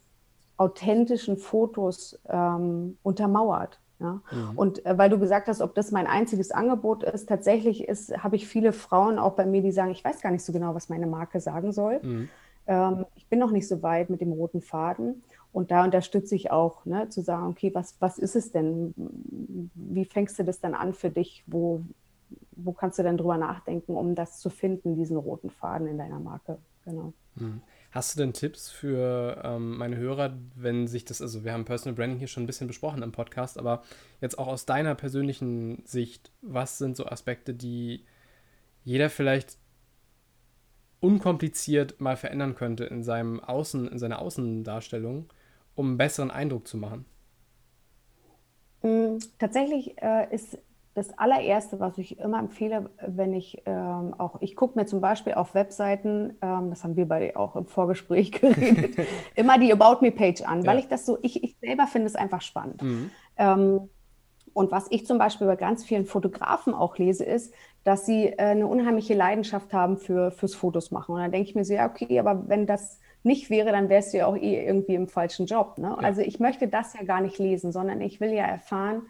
[0.57, 3.79] authentischen Fotos ähm, untermauert.
[3.99, 4.21] Ja?
[4.31, 4.51] Mhm.
[4.55, 7.87] Und äh, weil du gesagt hast, ob das mein einziges Angebot ist, tatsächlich
[8.19, 10.75] habe ich viele Frauen auch bei mir, die sagen, ich weiß gar nicht so genau,
[10.75, 11.99] was meine Marke sagen soll.
[12.03, 12.29] Mhm
[12.67, 15.23] ähm, ich bin noch nicht so weit mit dem roten Faden.
[15.53, 18.93] Und da unterstütze ich auch, ne, zu sagen, okay, was, was ist es denn?
[19.75, 21.43] Wie fängst du das dann an für dich?
[21.47, 21.81] Wo,
[22.51, 26.19] wo kannst du denn drüber nachdenken, um das zu finden, diesen roten Faden in deiner
[26.19, 26.57] Marke?
[26.85, 27.13] Genau.
[27.37, 27.61] Hm.
[27.91, 31.95] Hast du denn Tipps für ähm, meine Hörer, wenn sich das, also wir haben Personal
[31.95, 33.83] Branding hier schon ein bisschen besprochen im Podcast, aber
[34.21, 38.05] jetzt auch aus deiner persönlichen Sicht, was sind so Aspekte, die
[38.85, 39.57] jeder vielleicht
[41.01, 45.25] unkompliziert mal verändern könnte in seinem Außen, in seiner Außendarstellung,
[45.75, 47.05] um einen besseren Eindruck zu machen?
[48.83, 50.57] Mm, tatsächlich äh, ist
[50.93, 55.33] das allererste, was ich immer empfehle, wenn ich ähm, auch, ich gucke mir zum Beispiel
[55.33, 60.11] auf Webseiten, ähm, das haben wir bei auch im Vorgespräch geredet, immer die About Me
[60.11, 62.81] Page an, weil ich das so, ich, ich selber finde es einfach spannend.
[62.81, 63.11] Mhm.
[63.37, 63.89] Ähm,
[64.53, 68.37] und was ich zum Beispiel bei ganz vielen Fotografen auch lese, ist, dass sie äh,
[68.37, 71.15] eine unheimliche Leidenschaft haben für, fürs Fotos machen.
[71.15, 74.13] Und dann denke ich mir so, ja, okay, aber wenn das nicht wäre, dann wärst
[74.13, 75.77] du ja auch eh irgendwie im falschen Job.
[75.77, 75.89] Ne?
[75.89, 75.95] Ja.
[75.95, 79.03] Also ich möchte das ja gar nicht lesen, sondern ich will ja erfahren,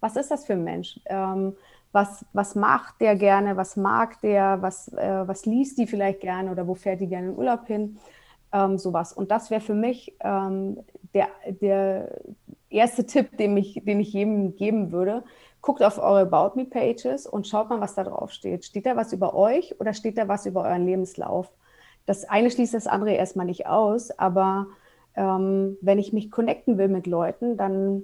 [0.00, 1.00] was ist das für ein Mensch?
[1.06, 1.54] Ähm,
[1.92, 3.56] was, was macht der gerne?
[3.56, 4.60] Was mag der?
[4.60, 7.98] Was, äh, was liest die vielleicht gerne oder wo fährt die gerne in Urlaub hin?
[8.52, 9.12] Ähm, sowas.
[9.12, 10.78] Und das wäre für mich ähm,
[11.14, 12.20] der, der
[12.68, 15.24] erste Tipp, den ich, den ich jedem geben würde.
[15.64, 18.66] Guckt auf eure About Me Pages und schaut mal, was da drauf steht.
[18.66, 21.50] Steht da was über euch oder steht da was über euren Lebenslauf?
[22.04, 24.66] Das eine schließt das andere erstmal nicht aus, aber
[25.16, 28.02] ähm, wenn ich mich connecten will mit Leuten, dann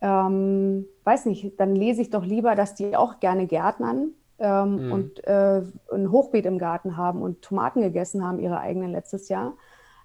[0.00, 4.92] ähm, weiß nicht, dann lese ich doch lieber, dass die auch gerne Gärtnern ähm, mhm.
[4.92, 5.62] und äh,
[5.92, 9.54] ein Hochbeet im Garten haben und Tomaten gegessen haben, ihre eigenen letztes Jahr,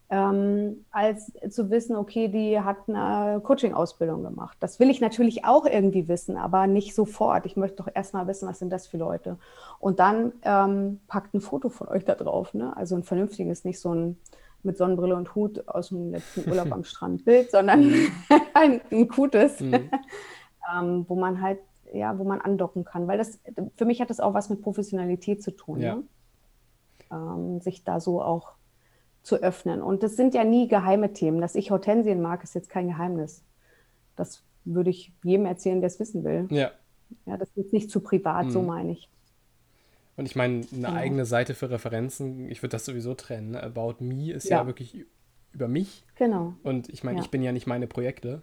[0.10, 4.58] ähm, als zu wissen, okay, die hat eine Coaching-Ausbildung gemacht.
[4.62, 7.46] Das will ich natürlich auch irgendwie wissen, aber nicht sofort.
[7.46, 9.38] Ich möchte doch erstmal wissen, was sind das für Leute.
[9.80, 12.76] Und dann ähm, packt ein Foto von euch da drauf, ne?
[12.78, 14.18] also ein vernünftiges, nicht so ein
[14.64, 18.12] mit Sonnenbrille und Hut aus dem letzten Urlaub am Strand Bild, sondern mhm.
[18.54, 19.74] ein, ein gutes, mhm.
[20.76, 21.60] ähm, wo man halt,
[21.94, 23.08] ja, wo man andocken kann.
[23.08, 23.40] Weil das,
[23.76, 25.82] für mich hat das auch was mit Professionalität zu tun.
[25.82, 25.96] Ja.
[25.96, 26.04] Ne?
[27.12, 28.57] Ähm, sich da so auch
[29.28, 29.82] zu öffnen.
[29.82, 31.42] Und das sind ja nie geheime Themen.
[31.42, 33.44] Dass ich Hortensien mag, ist jetzt kein Geheimnis.
[34.16, 36.48] Das würde ich jedem erzählen, der es wissen will.
[36.50, 36.72] Ja.
[37.26, 38.52] Ja, das ist nicht zu privat, mhm.
[38.52, 39.10] so meine ich.
[40.18, 40.94] Und ich meine, eine genau.
[40.94, 43.52] eigene Seite für Referenzen, ich würde das sowieso trennen.
[43.52, 43.64] Ne?
[43.64, 45.06] About Me ist ja, ja wirklich
[45.54, 46.06] über mich.
[46.16, 46.56] Genau.
[46.64, 47.24] Und ich meine, ja.
[47.24, 48.42] ich bin ja nicht meine Projekte.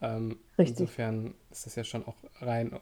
[0.00, 0.80] Ähm, Richtig.
[0.80, 2.78] Insofern ist das ja schon auch rein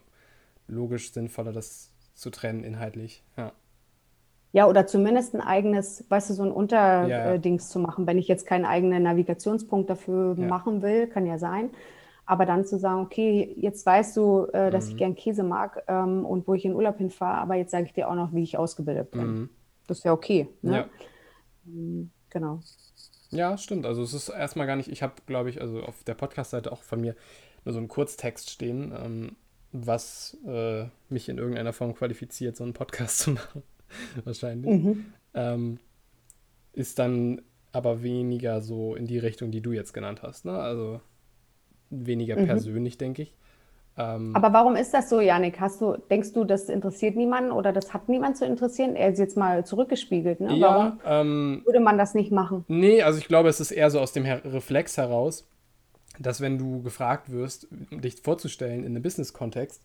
[0.67, 3.23] logisch sinnvoller, das zu trennen inhaltlich.
[3.37, 3.51] Ja.
[4.55, 7.71] Ja, oder zumindest ein eigenes, weißt du, so ein Unterdings ja.
[7.73, 8.07] zu machen.
[8.07, 10.47] Wenn ich jetzt keinen eigenen Navigationspunkt dafür ja.
[10.47, 11.71] machen will, kann ja sein.
[12.25, 14.91] Aber dann zu sagen, okay, jetzt weißt du, äh, dass mhm.
[14.91, 17.91] ich gern Käse mag ähm, und wo ich in Urlaub hinfahre, aber jetzt sage ich
[17.91, 19.25] dir auch noch, wie ich ausgebildet bin.
[19.25, 19.49] Mhm.
[19.87, 20.47] Das ist ja okay.
[20.61, 20.77] Ne?
[20.77, 20.89] Ja.
[21.65, 22.61] Mhm, genau.
[23.31, 23.85] Ja, stimmt.
[23.85, 26.81] Also es ist erstmal gar nicht, ich habe, glaube ich, also auf der Podcast-Seite auch
[26.81, 27.17] von mir
[27.65, 29.35] nur so einen Kurztext stehen, ähm,
[29.73, 33.61] was äh, mich in irgendeiner Form qualifiziert, so einen Podcast zu machen.
[34.23, 34.83] wahrscheinlich.
[34.83, 35.05] Mhm.
[35.33, 35.79] Ähm,
[36.73, 40.45] ist dann aber weniger so in die Richtung, die du jetzt genannt hast.
[40.45, 40.57] Ne?
[40.57, 41.01] Also
[41.89, 42.45] weniger mhm.
[42.45, 43.35] persönlich, denke ich.
[43.97, 45.59] Ähm, aber warum ist das so, Janik?
[45.59, 48.95] Hast du, denkst du, das interessiert niemanden oder das hat niemand zu interessieren?
[48.95, 50.41] Er ist jetzt mal zurückgespiegelt.
[50.41, 50.55] Ne?
[50.55, 52.65] Ja, warum ähm, würde man das nicht machen?
[52.67, 55.47] Nee, also ich glaube, es ist eher so aus dem Reflex heraus,
[56.19, 59.81] dass wenn du gefragt wirst, dich vorzustellen in einem Business-Kontext,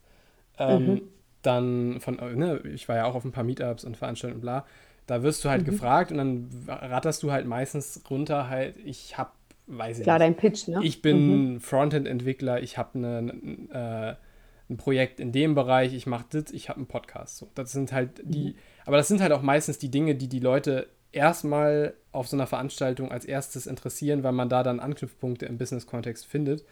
[0.58, 1.00] ähm, mhm
[1.42, 4.66] dann von, ne, ich war ja auch auf ein paar Meetups und Veranstaltungen, bla,
[5.06, 5.66] da wirst du halt mhm.
[5.66, 9.30] gefragt und dann ratterst du halt meistens runter halt, ich habe,
[9.66, 10.26] weiß ich Klar, nicht.
[10.26, 10.80] dein Pitch, ne?
[10.82, 11.60] Ich bin mhm.
[11.60, 13.32] Frontend-Entwickler, ich habe eine,
[13.72, 17.38] äh, ein Projekt in dem Bereich, ich mache das, ich habe einen Podcast.
[17.38, 18.54] So, das sind halt die, mhm.
[18.86, 22.46] aber das sind halt auch meistens die Dinge, die die Leute erstmal auf so einer
[22.46, 26.64] Veranstaltung als erstes interessieren, weil man da dann Anknüpfpunkte im Business-Kontext findet.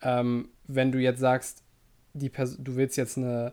[0.00, 1.62] Ähm, wenn du jetzt sagst,
[2.14, 3.52] die du willst jetzt eine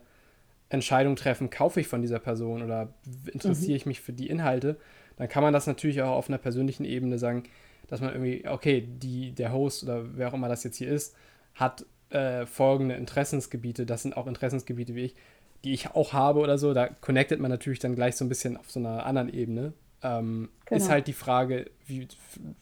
[0.69, 2.93] Entscheidung treffen, kaufe ich von dieser Person oder
[3.31, 3.75] interessiere mhm.
[3.75, 4.77] ich mich für die Inhalte,
[5.17, 7.43] dann kann man das natürlich auch auf einer persönlichen Ebene sagen,
[7.87, 11.15] dass man irgendwie, okay, die, der Host oder wer auch immer das jetzt hier ist,
[11.55, 15.15] hat äh, folgende Interessensgebiete, das sind auch Interessensgebiete wie ich,
[15.63, 18.55] die ich auch habe oder so, da connectet man natürlich dann gleich so ein bisschen
[18.55, 19.73] auf so einer anderen Ebene.
[20.01, 20.77] Ähm, genau.
[20.77, 22.07] Ist halt die Frage, wie,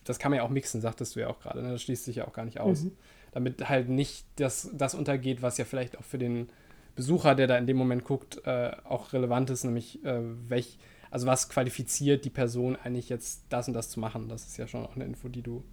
[0.04, 1.72] das kann man ja auch mixen, sagtest du ja auch gerade, ne?
[1.74, 2.84] das schließt sich ja auch gar nicht aus.
[2.84, 2.93] Mhm.
[3.34, 6.50] Damit halt nicht das, das untergeht, was ja vielleicht auch für den
[6.97, 10.79] Besucher, der da in dem Moment guckt, äh, auch relevant ist, nämlich äh, welch,
[11.12, 14.27] also was qualifiziert die Person eigentlich jetzt das und das zu machen.
[14.27, 15.63] Das ist ja schon auch eine Info, die du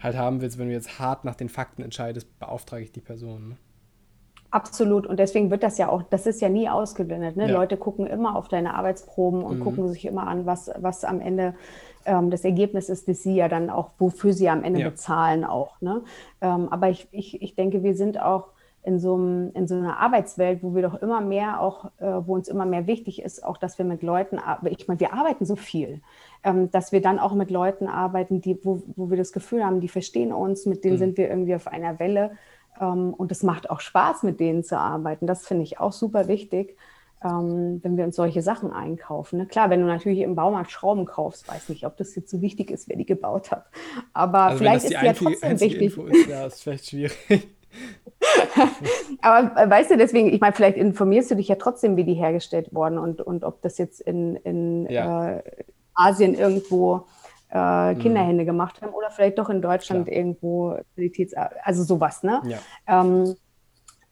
[0.00, 0.58] halt haben willst.
[0.58, 3.48] Wenn du jetzt hart nach den Fakten entscheidest, beauftrage ich die Person.
[3.48, 3.56] Ne?
[4.50, 5.06] Absolut.
[5.06, 7.36] Und deswegen wird das ja auch, das ist ja nie ausgeblendet.
[7.36, 7.48] Ne?
[7.48, 7.54] Ja.
[7.54, 9.64] Leute gucken immer auf deine Arbeitsproben und mhm.
[9.64, 11.54] gucken sich immer an, was, was am Ende
[12.04, 14.90] ähm, das Ergebnis ist, das sie ja dann auch, wofür sie am Ende ja.
[14.90, 15.80] bezahlen auch.
[15.80, 16.02] Ne?
[16.42, 18.48] Ähm, aber ich, ich, ich denke, wir sind auch
[18.86, 22.34] in so, einem, in so einer Arbeitswelt, wo wir doch immer mehr auch, äh, wo
[22.34, 25.56] uns immer mehr wichtig ist, auch, dass wir mit Leuten, ich meine, wir arbeiten so
[25.56, 26.00] viel,
[26.44, 29.80] ähm, dass wir dann auch mit Leuten arbeiten, die, wo, wo wir das Gefühl haben,
[29.80, 30.98] die verstehen uns, mit denen mhm.
[31.00, 32.38] sind wir irgendwie auf einer Welle
[32.80, 35.26] ähm, und es macht auch Spaß, mit denen zu arbeiten.
[35.26, 36.76] Das finde ich auch super wichtig,
[37.24, 39.40] ähm, wenn wir uns solche Sachen einkaufen.
[39.40, 39.46] Ne?
[39.46, 42.70] Klar, wenn du natürlich im Baumarkt Schrauben kaufst, weiß nicht, ob das jetzt so wichtig
[42.70, 43.66] ist, wer die gebaut hat.
[44.12, 45.98] Aber also vielleicht ist die ja trotzdem wichtig.
[45.98, 47.48] Ist, ja, ist vielleicht schwierig.
[49.20, 52.72] Aber weißt du, deswegen, ich meine, vielleicht informierst du dich ja trotzdem, wie die hergestellt
[52.72, 55.38] wurden und, und ob das jetzt in, in ja.
[55.38, 55.42] äh,
[55.94, 57.06] Asien irgendwo
[57.50, 57.98] äh, mhm.
[57.98, 58.46] Kinderhände mhm.
[58.46, 60.16] gemacht haben oder vielleicht doch in Deutschland Klar.
[60.16, 62.42] irgendwo Qualitäts also sowas, ne?
[62.46, 62.58] Ja.
[62.86, 63.36] Ähm,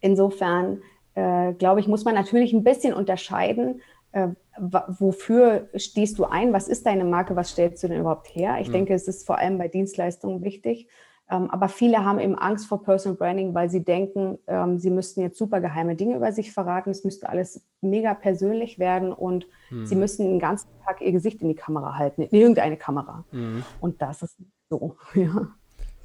[0.00, 0.82] insofern,
[1.14, 3.80] äh, glaube ich, muss man natürlich ein bisschen unterscheiden,
[4.12, 8.58] äh, wofür stehst du ein, was ist deine Marke, was stellst du denn überhaupt her?
[8.60, 8.72] Ich mhm.
[8.72, 10.88] denke, es ist vor allem bei Dienstleistungen wichtig.
[11.30, 15.22] Ähm, aber viele haben eben Angst vor Personal Branding, weil sie denken, ähm, sie müssten
[15.22, 16.90] jetzt super geheime Dinge über sich verraten.
[16.90, 19.86] Es müsste alles mega persönlich werden und mhm.
[19.86, 23.24] sie müssen den ganzen Tag ihr Gesicht in die Kamera halten, in irgendeine Kamera.
[23.32, 23.64] Mhm.
[23.80, 24.36] Und das ist
[24.68, 25.48] so, ja.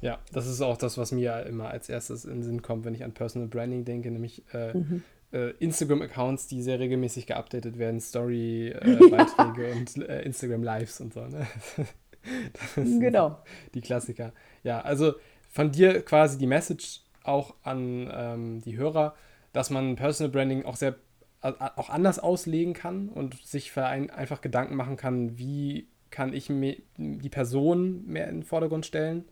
[0.00, 2.94] Ja, das ist auch das, was mir immer als erstes in den Sinn kommt, wenn
[2.94, 5.02] ich an Personal Branding denke, nämlich äh, mhm.
[5.32, 11.26] äh, Instagram-Accounts, die sehr regelmäßig geupdatet werden, Story-Beiträge äh, und äh, Instagram-Lives und so.
[11.26, 11.46] Ne?
[12.98, 13.42] genau.
[13.74, 14.32] Die Klassiker.
[14.62, 15.14] Ja, also
[15.48, 19.14] von dir quasi die Message auch an ähm, die Hörer,
[19.52, 20.96] dass man Personal Branding auch sehr
[21.42, 26.50] auch anders auslegen kann und sich für ein, einfach Gedanken machen kann, wie kann ich
[26.50, 29.24] mir die Person mehr in den Vordergrund stellen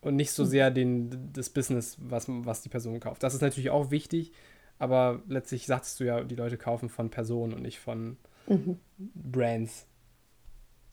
[0.00, 0.48] und nicht so mhm.
[0.48, 3.22] sehr den, das Business, was, was die Person kauft.
[3.22, 4.32] Das ist natürlich auch wichtig,
[4.78, 8.16] aber letztlich sagst du ja, die Leute kaufen von Personen und nicht von
[8.48, 8.78] mhm.
[8.98, 9.86] Brands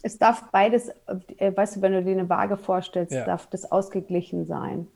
[0.04, 0.90] es darf beides,
[1.38, 3.26] äh, weißt du, wenn du dir eine Waage vorstellst, ja.
[3.26, 4.88] darf das ausgeglichen sein.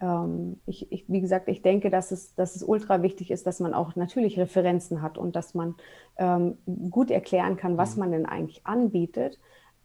[0.00, 3.60] Ähm, ich, ich, wie gesagt, ich denke, dass es, dass es ultra wichtig ist, dass
[3.60, 5.74] man auch natürlich Referenzen hat und dass man
[6.16, 6.56] ähm,
[6.90, 8.00] gut erklären kann, was mhm.
[8.00, 9.38] man denn eigentlich anbietet.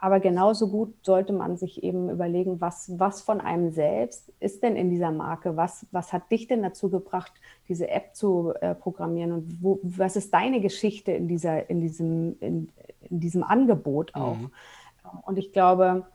[0.03, 4.75] Aber genauso gut sollte man sich eben überlegen, was, was von einem selbst ist denn
[4.75, 5.55] in dieser Marke?
[5.55, 7.31] Was, was hat dich denn dazu gebracht,
[7.69, 9.31] diese App zu äh, programmieren?
[9.31, 12.67] Und wo, was ist deine Geschichte in, dieser, in, diesem, in,
[13.13, 14.37] in diesem Angebot auch?
[14.37, 14.51] Mhm.
[15.23, 16.05] Und ich glaube,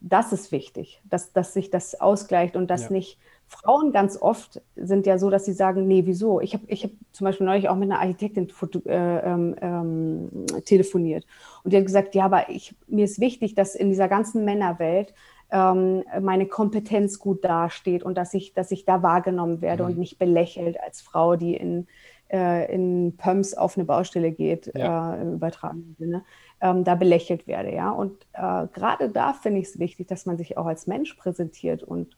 [0.00, 2.92] das ist wichtig, dass, dass sich das ausgleicht und dass ja.
[2.92, 6.40] nicht Frauen ganz oft sind ja so, dass sie sagen, nee, wieso?
[6.40, 8.48] Ich habe ich hab zum Beispiel neulich auch mit einer Architektin
[8.86, 11.24] äh, ähm, ähm, telefoniert
[11.64, 15.14] und die hat gesagt, ja, aber ich, mir ist wichtig, dass in dieser ganzen Männerwelt
[15.50, 19.90] ähm, meine Kompetenz gut dasteht und dass ich, dass ich da wahrgenommen werde mhm.
[19.90, 21.86] und nicht belächelt als Frau, die in,
[22.30, 25.14] äh, in Pumps auf eine Baustelle geht, ja.
[25.14, 26.24] äh, im übertragenen Sinne,
[26.60, 27.74] ähm, da belächelt werde.
[27.74, 27.90] Ja?
[27.90, 31.82] Und äh, gerade da finde ich es wichtig, dass man sich auch als Mensch präsentiert
[31.82, 32.16] und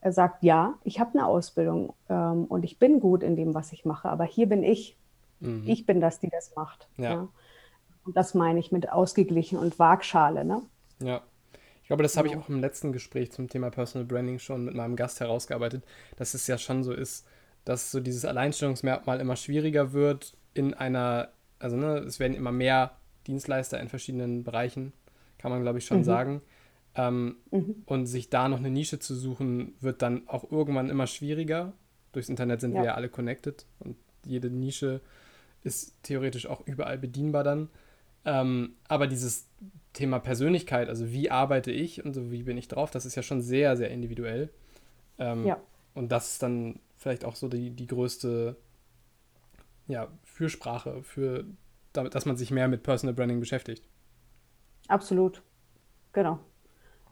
[0.00, 3.72] er sagt, ja, ich habe eine Ausbildung ähm, und ich bin gut in dem, was
[3.72, 4.96] ich mache, aber hier bin ich.
[5.38, 5.62] Mhm.
[5.66, 6.88] Ich bin das, die das macht.
[6.96, 7.10] Ja.
[7.12, 7.28] ja.
[8.04, 10.44] Und das meine ich mit ausgeglichen und Waagschale.
[10.44, 10.62] Ne?
[11.00, 11.22] Ja.
[11.82, 14.74] Ich glaube, das habe ich auch im letzten Gespräch zum Thema Personal Branding schon mit
[14.74, 15.84] meinem Gast herausgearbeitet,
[16.16, 17.26] dass es ja schon so ist,
[17.64, 21.28] dass so dieses Alleinstellungsmerkmal immer schwieriger wird in einer,
[21.60, 22.92] also ne, es werden immer mehr
[23.26, 24.92] Dienstleister in verschiedenen Bereichen,
[25.38, 26.04] kann man glaube ich schon mhm.
[26.04, 26.42] sagen.
[26.94, 27.82] Ähm, mhm.
[27.86, 31.72] Und sich da noch eine Nische zu suchen, wird dann auch irgendwann immer schwieriger.
[32.12, 32.80] Durchs Internet sind ja.
[32.80, 35.00] wir ja alle connected und jede Nische
[35.64, 37.70] ist theoretisch auch überall bedienbar dann.
[38.24, 39.48] Ähm, aber dieses
[39.92, 43.22] Thema Persönlichkeit, also wie arbeite ich und so wie bin ich drauf, das ist ja
[43.22, 44.50] schon sehr, sehr individuell.
[45.18, 45.60] Ähm, ja.
[45.94, 48.56] Und das ist dann vielleicht auch so die, die größte
[49.88, 51.44] ja, Fürsprache für,
[51.92, 53.84] dass man sich mehr mit Personal Branding beschäftigt.
[54.88, 55.42] Absolut.
[56.12, 56.38] Genau.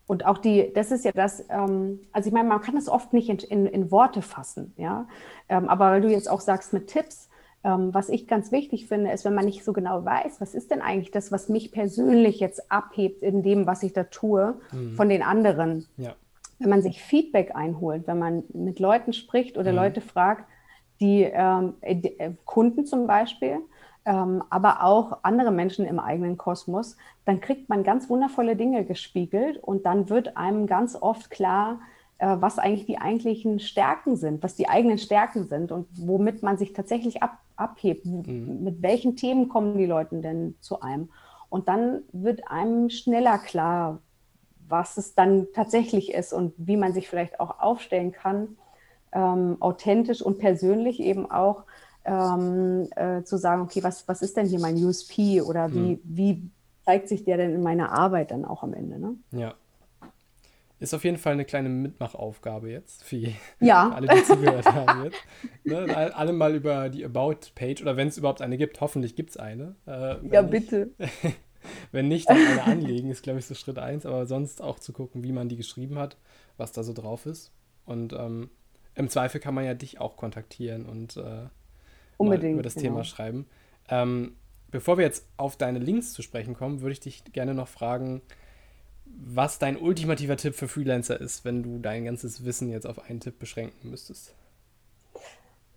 [0.07, 3.13] Und auch die, das ist ja das, ähm, also ich meine, man kann das oft
[3.13, 5.07] nicht in, in, in Worte fassen, ja.
[5.49, 7.29] Ähm, aber weil du jetzt auch sagst mit Tipps,
[7.63, 10.71] Ähm, was ich ganz wichtig finde, ist, wenn man nicht so genau weiß, was ist
[10.71, 14.95] denn eigentlich das, was mich persönlich jetzt abhebt in dem, was ich da tue, mhm.
[14.97, 15.87] von den anderen.
[15.99, 16.15] Ja.
[16.59, 19.77] Wenn man sich Feedback einholt, wenn man mit Leuten spricht oder mhm.
[19.77, 20.47] Leute fragt,
[21.01, 23.59] die ähm, äh, Kunden zum Beispiel,
[24.05, 29.59] ähm, aber auch andere Menschen im eigenen Kosmos, dann kriegt man ganz wundervolle Dinge gespiegelt
[29.59, 31.81] und dann wird einem ganz oft klar,
[32.19, 36.59] äh, was eigentlich die eigentlichen Stärken sind, was die eigenen Stärken sind und womit man
[36.59, 38.07] sich tatsächlich ab, abhebt.
[38.07, 38.63] Mhm.
[38.63, 41.11] Mit welchen Themen kommen die Leute denn zu einem?
[41.49, 44.01] Und dann wird einem schneller klar,
[44.69, 48.57] was es dann tatsächlich ist und wie man sich vielleicht auch aufstellen kann,
[49.13, 51.65] ähm, authentisch und persönlich eben auch
[52.05, 56.01] ähm, äh, zu sagen, okay, was, was ist denn hier mein USP oder wie, mhm.
[56.05, 56.51] wie
[56.85, 58.99] zeigt sich der denn in meiner Arbeit dann auch am Ende?
[58.99, 59.15] Ne?
[59.33, 59.55] Ja,
[60.81, 63.91] ist auf jeden Fall eine kleine Mitmachaufgabe jetzt für ja.
[63.91, 65.19] alle, die zugehört haben jetzt.
[65.63, 66.17] Ne?
[66.17, 69.77] Alle mal über die About-Page oder wenn es überhaupt eine gibt, hoffentlich gibt es eine.
[69.87, 70.91] Äh, ja, nicht, bitte.
[71.93, 74.95] wenn nicht, dann eine anlegen, ist glaube ich so Schritt 1, aber sonst auch zu
[74.95, 76.17] gucken, wie man die geschrieben hat,
[76.57, 77.53] was da so drauf ist.
[77.85, 78.49] Und ähm,
[78.95, 81.49] im Zweifel kann man ja dich auch kontaktieren und äh,
[82.21, 82.89] Unbedingt, über das genau.
[82.89, 83.47] Thema schreiben.
[83.89, 84.37] Ähm,
[84.71, 88.23] bevor wir jetzt auf deine Links zu sprechen kommen, würde ich dich gerne noch fragen,
[89.05, 93.21] was dein ultimativer Tipp für Freelancer ist, wenn du dein ganzes Wissen jetzt auf einen
[93.21, 94.35] Tipp beschränken müsstest.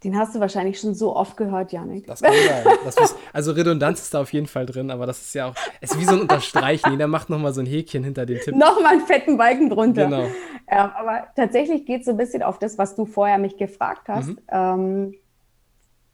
[0.04, 2.06] Den hast du wahrscheinlich schon so oft gehört, Janik.
[2.08, 2.66] Das kann sein.
[2.84, 5.56] Das ist, also Redundanz ist da auf jeden Fall drin, aber das ist ja auch,
[5.80, 6.92] es ist wie so ein Unterstreichen.
[6.92, 8.54] Jeder macht nochmal so ein Häkchen hinter den Tipp.
[8.54, 10.06] Nochmal einen fetten Balken drunter.
[10.06, 10.24] Genau.
[10.68, 14.10] Ähm, aber tatsächlich geht es so ein bisschen auf das, was du vorher mich gefragt
[14.10, 14.28] hast.
[14.28, 14.40] Mhm.
[14.52, 15.14] Ähm,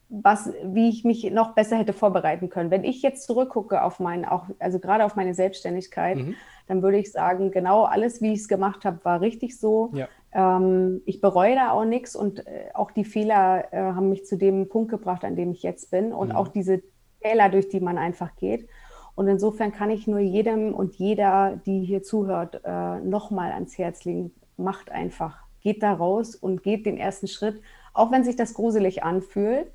[0.09, 2.71] was, wie ich mich noch besser hätte vorbereiten können.
[2.71, 6.35] Wenn ich jetzt zurückgucke auf meinen, auch, also gerade auf meine Selbstständigkeit, mhm
[6.69, 9.91] dann würde ich sagen, genau alles, wie ich es gemacht habe, war richtig so.
[9.93, 10.07] Ja.
[10.31, 14.37] Ähm, ich bereue da auch nichts und äh, auch die Fehler äh, haben mich zu
[14.37, 16.35] dem Punkt gebracht, an dem ich jetzt bin und mhm.
[16.35, 16.83] auch diese
[17.21, 18.69] Fehler, durch die man einfach geht.
[19.15, 24.05] Und insofern kann ich nur jedem und jeder, die hier zuhört, äh, nochmal ans Herz
[24.05, 27.61] legen, macht einfach, geht da raus und geht den ersten Schritt,
[27.95, 29.71] auch wenn sich das gruselig anfühlt.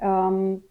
[0.00, 0.62] Ähm,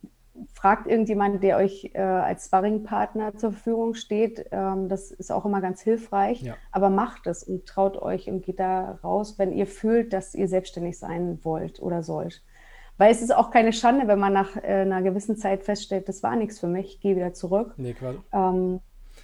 [0.54, 4.46] fragt irgendjemand, der euch äh, als Sparringpartner zur Verfügung steht.
[4.52, 6.42] Ähm, das ist auch immer ganz hilfreich.
[6.42, 6.56] Ja.
[6.72, 10.48] Aber macht es und traut euch und geht da raus, wenn ihr fühlt, dass ihr
[10.48, 12.42] selbstständig sein wollt oder sollt.
[12.98, 16.24] Weil es ist auch keine Schande, wenn man nach äh, einer gewissen Zeit feststellt, das
[16.24, 17.74] war nichts für mich, ich gehe wieder zurück.
[17.78, 17.96] Nee,
[18.32, 18.80] ähm,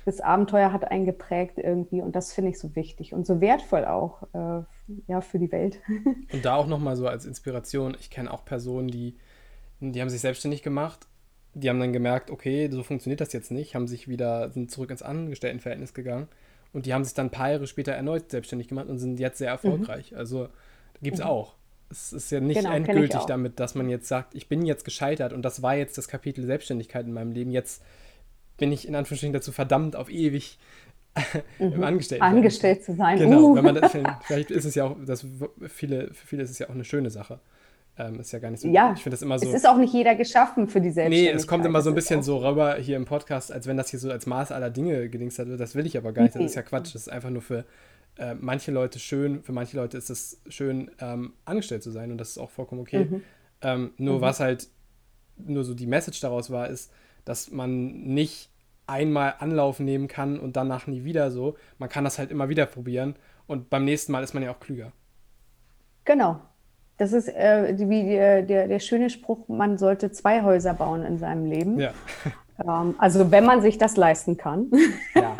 [0.05, 3.85] das Abenteuer hat einen geprägt irgendwie und das finde ich so wichtig und so wertvoll
[3.85, 4.63] auch äh,
[5.07, 5.79] ja, für die Welt.
[6.33, 9.17] Und da auch nochmal so als Inspiration, ich kenne auch Personen, die
[9.79, 11.07] die haben sich selbstständig gemacht.
[11.53, 14.91] Die haben dann gemerkt, okay, so funktioniert das jetzt nicht, haben sich wieder, sind zurück
[14.91, 16.27] ins Angestelltenverhältnis gegangen
[16.73, 19.39] und die haben sich dann ein paar Jahre später erneut selbstständig gemacht und sind jetzt
[19.39, 20.11] sehr erfolgreich.
[20.11, 20.17] Mhm.
[20.17, 20.49] Also
[21.01, 21.29] gibt es mhm.
[21.29, 21.55] auch.
[21.89, 25.33] Es ist ja nicht genau, endgültig damit, dass man jetzt sagt, ich bin jetzt gescheitert
[25.33, 27.49] und das war jetzt das Kapitel Selbstständigkeit in meinem Leben.
[27.49, 27.81] Jetzt
[28.57, 30.59] bin ich in Anführungsstrichen dazu verdammt, auf ewig
[31.57, 31.73] mhm.
[31.73, 33.17] im Angestellten angestellt zu sein.
[33.17, 33.55] Genau, uh.
[33.55, 33.91] wenn man das,
[34.27, 35.25] vielleicht ist es ja auch, das
[35.67, 37.39] viele, für viele ist es ja auch eine schöne Sache.
[37.99, 38.69] Ähm, ist ja gar nicht so.
[38.69, 39.45] Ja, ich finde das immer so.
[39.45, 41.35] Es ist auch nicht jeder geschaffen für die Selbstständigkeit.
[41.35, 43.89] Nee, es kommt immer so ein bisschen so rüber hier im Podcast, als wenn das
[43.89, 45.59] hier so als Maß aller Dinge gedingst wird.
[45.59, 46.33] Das will ich aber gar nicht.
[46.33, 46.95] Das ist ja Quatsch.
[46.95, 47.65] Das ist einfach nur für
[48.17, 49.43] äh, manche Leute schön.
[49.43, 52.79] Für manche Leute ist es schön, ähm, angestellt zu sein und das ist auch vollkommen
[52.79, 53.03] okay.
[53.03, 53.21] Mhm.
[53.61, 54.21] Ähm, nur mhm.
[54.21, 54.69] was halt,
[55.35, 56.93] nur so die Message daraus war, ist,
[57.25, 58.49] dass man nicht
[58.87, 61.57] einmal Anlauf nehmen kann und danach nie wieder so.
[61.77, 64.59] Man kann das halt immer wieder probieren und beim nächsten Mal ist man ja auch
[64.61, 64.93] klüger.
[66.05, 66.41] Genau,
[66.99, 71.17] das ist äh, wie der, der, der, schöne Spruch, man sollte zwei Häuser bauen in
[71.17, 71.79] seinem Leben.
[71.79, 71.93] Ja.
[72.61, 74.69] Ähm, also wenn man sich das leisten kann.
[75.15, 75.37] Ja.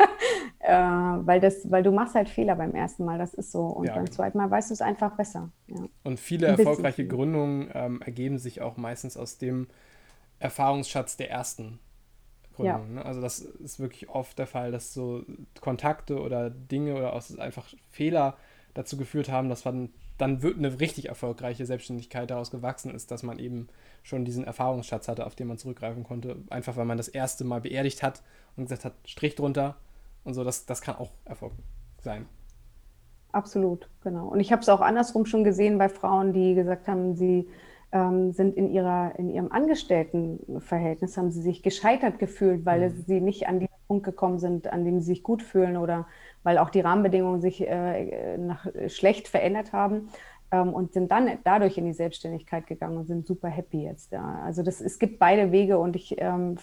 [1.18, 3.60] äh, weil, das, weil du machst halt Fehler beim ersten Mal, das ist so.
[3.66, 4.16] Und ja, beim genau.
[4.16, 5.50] zweiten Mal weißt du es einfach besser.
[6.02, 9.66] Und viele erfolgreiche Gründungen ähm, ergeben sich auch meistens aus dem
[10.38, 11.78] Erfahrungsschatz der ersten
[12.54, 12.94] Gründung.
[12.94, 13.04] Ne?
[13.04, 15.22] Also das ist wirklich oft der Fall, dass so
[15.60, 18.38] Kontakte oder Dinge oder auch einfach Fehler
[18.72, 23.22] dazu geführt haben, dass man dann wird eine richtig erfolgreiche Selbstständigkeit daraus gewachsen ist, dass
[23.22, 23.68] man eben
[24.02, 26.36] schon diesen Erfahrungsschatz hatte, auf den man zurückgreifen konnte.
[26.50, 28.22] Einfach weil man das erste Mal beerdigt hat
[28.56, 29.76] und gesagt hat, Strich drunter
[30.24, 31.52] und so, das, das kann auch Erfolg
[31.98, 32.26] sein.
[33.32, 34.28] Absolut, genau.
[34.28, 37.48] Und ich habe es auch andersrum schon gesehen bei Frauen, die gesagt haben, sie
[37.92, 43.04] ähm, sind in, ihrer, in ihrem Angestelltenverhältnis, haben sie sich gescheitert gefühlt, weil mhm.
[43.06, 46.06] sie nicht an den Punkt gekommen sind, an dem sie sich gut fühlen oder
[46.42, 50.08] weil auch die Rahmenbedingungen sich äh, nach, schlecht verändert haben
[50.50, 54.12] ähm, und sind dann dadurch in die Selbstständigkeit gegangen und sind super happy jetzt.
[54.12, 54.40] Ja.
[54.44, 56.56] Also das, es gibt beide Wege und ich, ähm,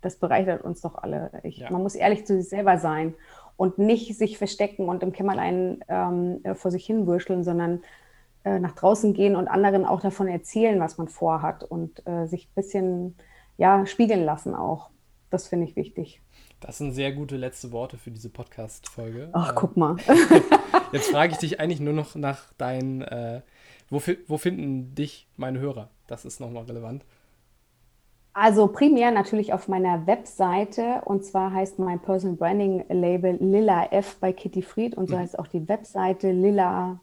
[0.00, 1.30] das bereichert uns doch alle.
[1.42, 1.70] Ich, ja.
[1.70, 3.14] Man muss ehrlich zu sich selber sein
[3.56, 7.82] und nicht sich verstecken und im Kämmerlein ähm, vor sich hin würscheln, sondern
[8.44, 12.46] äh, nach draußen gehen und anderen auch davon erzählen, was man vorhat und äh, sich
[12.46, 13.16] ein bisschen
[13.56, 14.90] ja, spiegeln lassen auch.
[15.30, 16.20] Das finde ich wichtig.
[16.62, 19.30] Das sind sehr gute letzte Worte für diese Podcast-Folge.
[19.32, 19.96] Ach, äh, guck mal.
[20.92, 23.42] Jetzt frage ich dich eigentlich nur noch nach deinen, äh,
[23.90, 25.90] wo, wo finden dich meine Hörer?
[26.06, 27.04] Das ist nochmal relevant.
[28.32, 34.16] Also primär natürlich auf meiner Webseite und zwar heißt mein Personal Branding Label Lilla F
[34.20, 35.20] bei Kitty Fried und so mhm.
[35.20, 37.02] heißt auch die Webseite lilla-f.de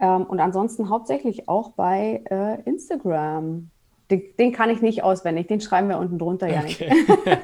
[0.00, 3.70] ähm, und ansonsten hauptsächlich auch bei äh, Instagram.
[4.10, 6.90] Den, den, kann ich nicht auswendig, den schreiben wir unten drunter, ja okay.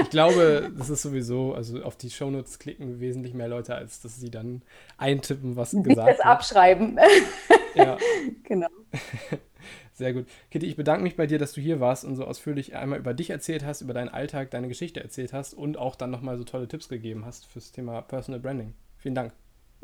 [0.00, 4.18] ich glaube, das ist sowieso, also auf die Shownotes klicken wesentlich mehr Leute, als dass
[4.18, 4.62] sie dann
[4.96, 6.18] eintippen, was Nicht gesagt wird.
[6.18, 6.98] das abschreiben.
[7.74, 7.96] Ja.
[8.44, 8.66] genau.
[9.94, 10.26] Sehr gut.
[10.50, 13.14] Kitty, ich bedanke mich bei dir, dass du hier warst und so ausführlich einmal über
[13.14, 16.44] dich erzählt hast, über deinen Alltag, deine Geschichte erzählt hast und auch dann nochmal so
[16.44, 18.74] tolle Tipps gegeben hast fürs Thema Personal Branding.
[18.98, 19.32] Vielen Dank.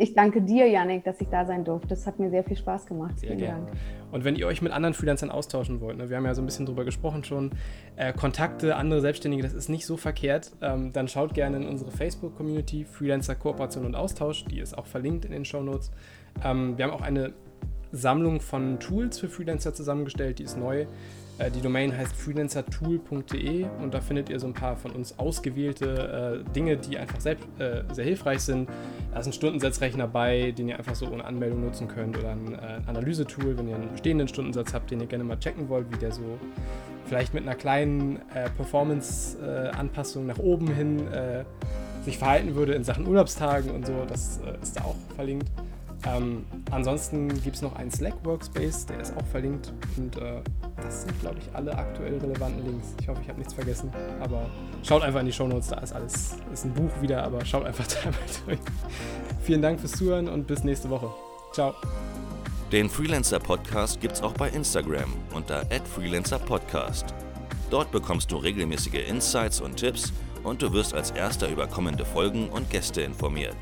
[0.01, 1.89] Ich danke dir, Janik, dass ich da sein durfte.
[1.89, 3.19] Das hat mir sehr viel Spaß gemacht.
[3.19, 3.67] Sehr gerne.
[4.13, 6.47] Und wenn ihr euch mit anderen Freelancern austauschen wollt, ne, wir haben ja so ein
[6.47, 7.51] bisschen drüber gesprochen schon,
[7.97, 11.91] äh, Kontakte, andere Selbstständige, das ist nicht so verkehrt, ähm, dann schaut gerne in unsere
[11.91, 15.91] Facebook-Community Freelancer Kooperation und Austausch, die ist auch verlinkt in den Show Notes.
[16.45, 17.33] Ähm, wir haben auch eine
[17.91, 20.87] Sammlung von Tools für Freelancer zusammengestellt, die ist neu.
[21.39, 26.45] Äh, die Domain heißt freelancertool.de und da findet ihr so ein paar von uns ausgewählte
[26.47, 28.68] äh, Dinge, die einfach selbst, äh, sehr hilfreich sind.
[29.12, 32.55] Da ist ein Stundensatzrechner bei, den ihr einfach so ohne Anmeldung nutzen könnt oder ein
[32.55, 35.99] äh, Analysetool, wenn ihr einen bestehenden Stundensatz habt, den ihr gerne mal checken wollt, wie
[35.99, 36.39] der so
[37.07, 41.45] vielleicht mit einer kleinen äh, Performance-Anpassung nach oben hin äh,
[42.05, 44.05] sich verhalten würde in Sachen Urlaubstagen und so.
[44.07, 45.51] Das ist da auch verlinkt.
[46.07, 49.73] Ähm, ansonsten gibt es noch einen Slack-Workspace, der ist auch verlinkt.
[49.97, 50.41] Und äh,
[50.77, 52.95] das sind, glaube ich, alle aktuell relevanten Links.
[53.01, 53.91] Ich hoffe, ich habe nichts vergessen.
[54.21, 54.49] Aber
[54.83, 56.37] schaut einfach in die Shownotes, da ist alles.
[56.53, 58.59] Ist ein Buch wieder, aber schaut einfach da mal durch.
[59.43, 61.11] Vielen Dank fürs Zuhören und bis nächste Woche.
[61.53, 61.75] Ciao.
[62.71, 67.15] Den Freelancer Podcast gibt's auch bei Instagram unter @freelancerpodcast.
[67.71, 72.49] Dort bekommst du regelmäßige Insights und Tipps und du wirst als erster über kommende Folgen
[72.51, 73.57] und Gäste informiert.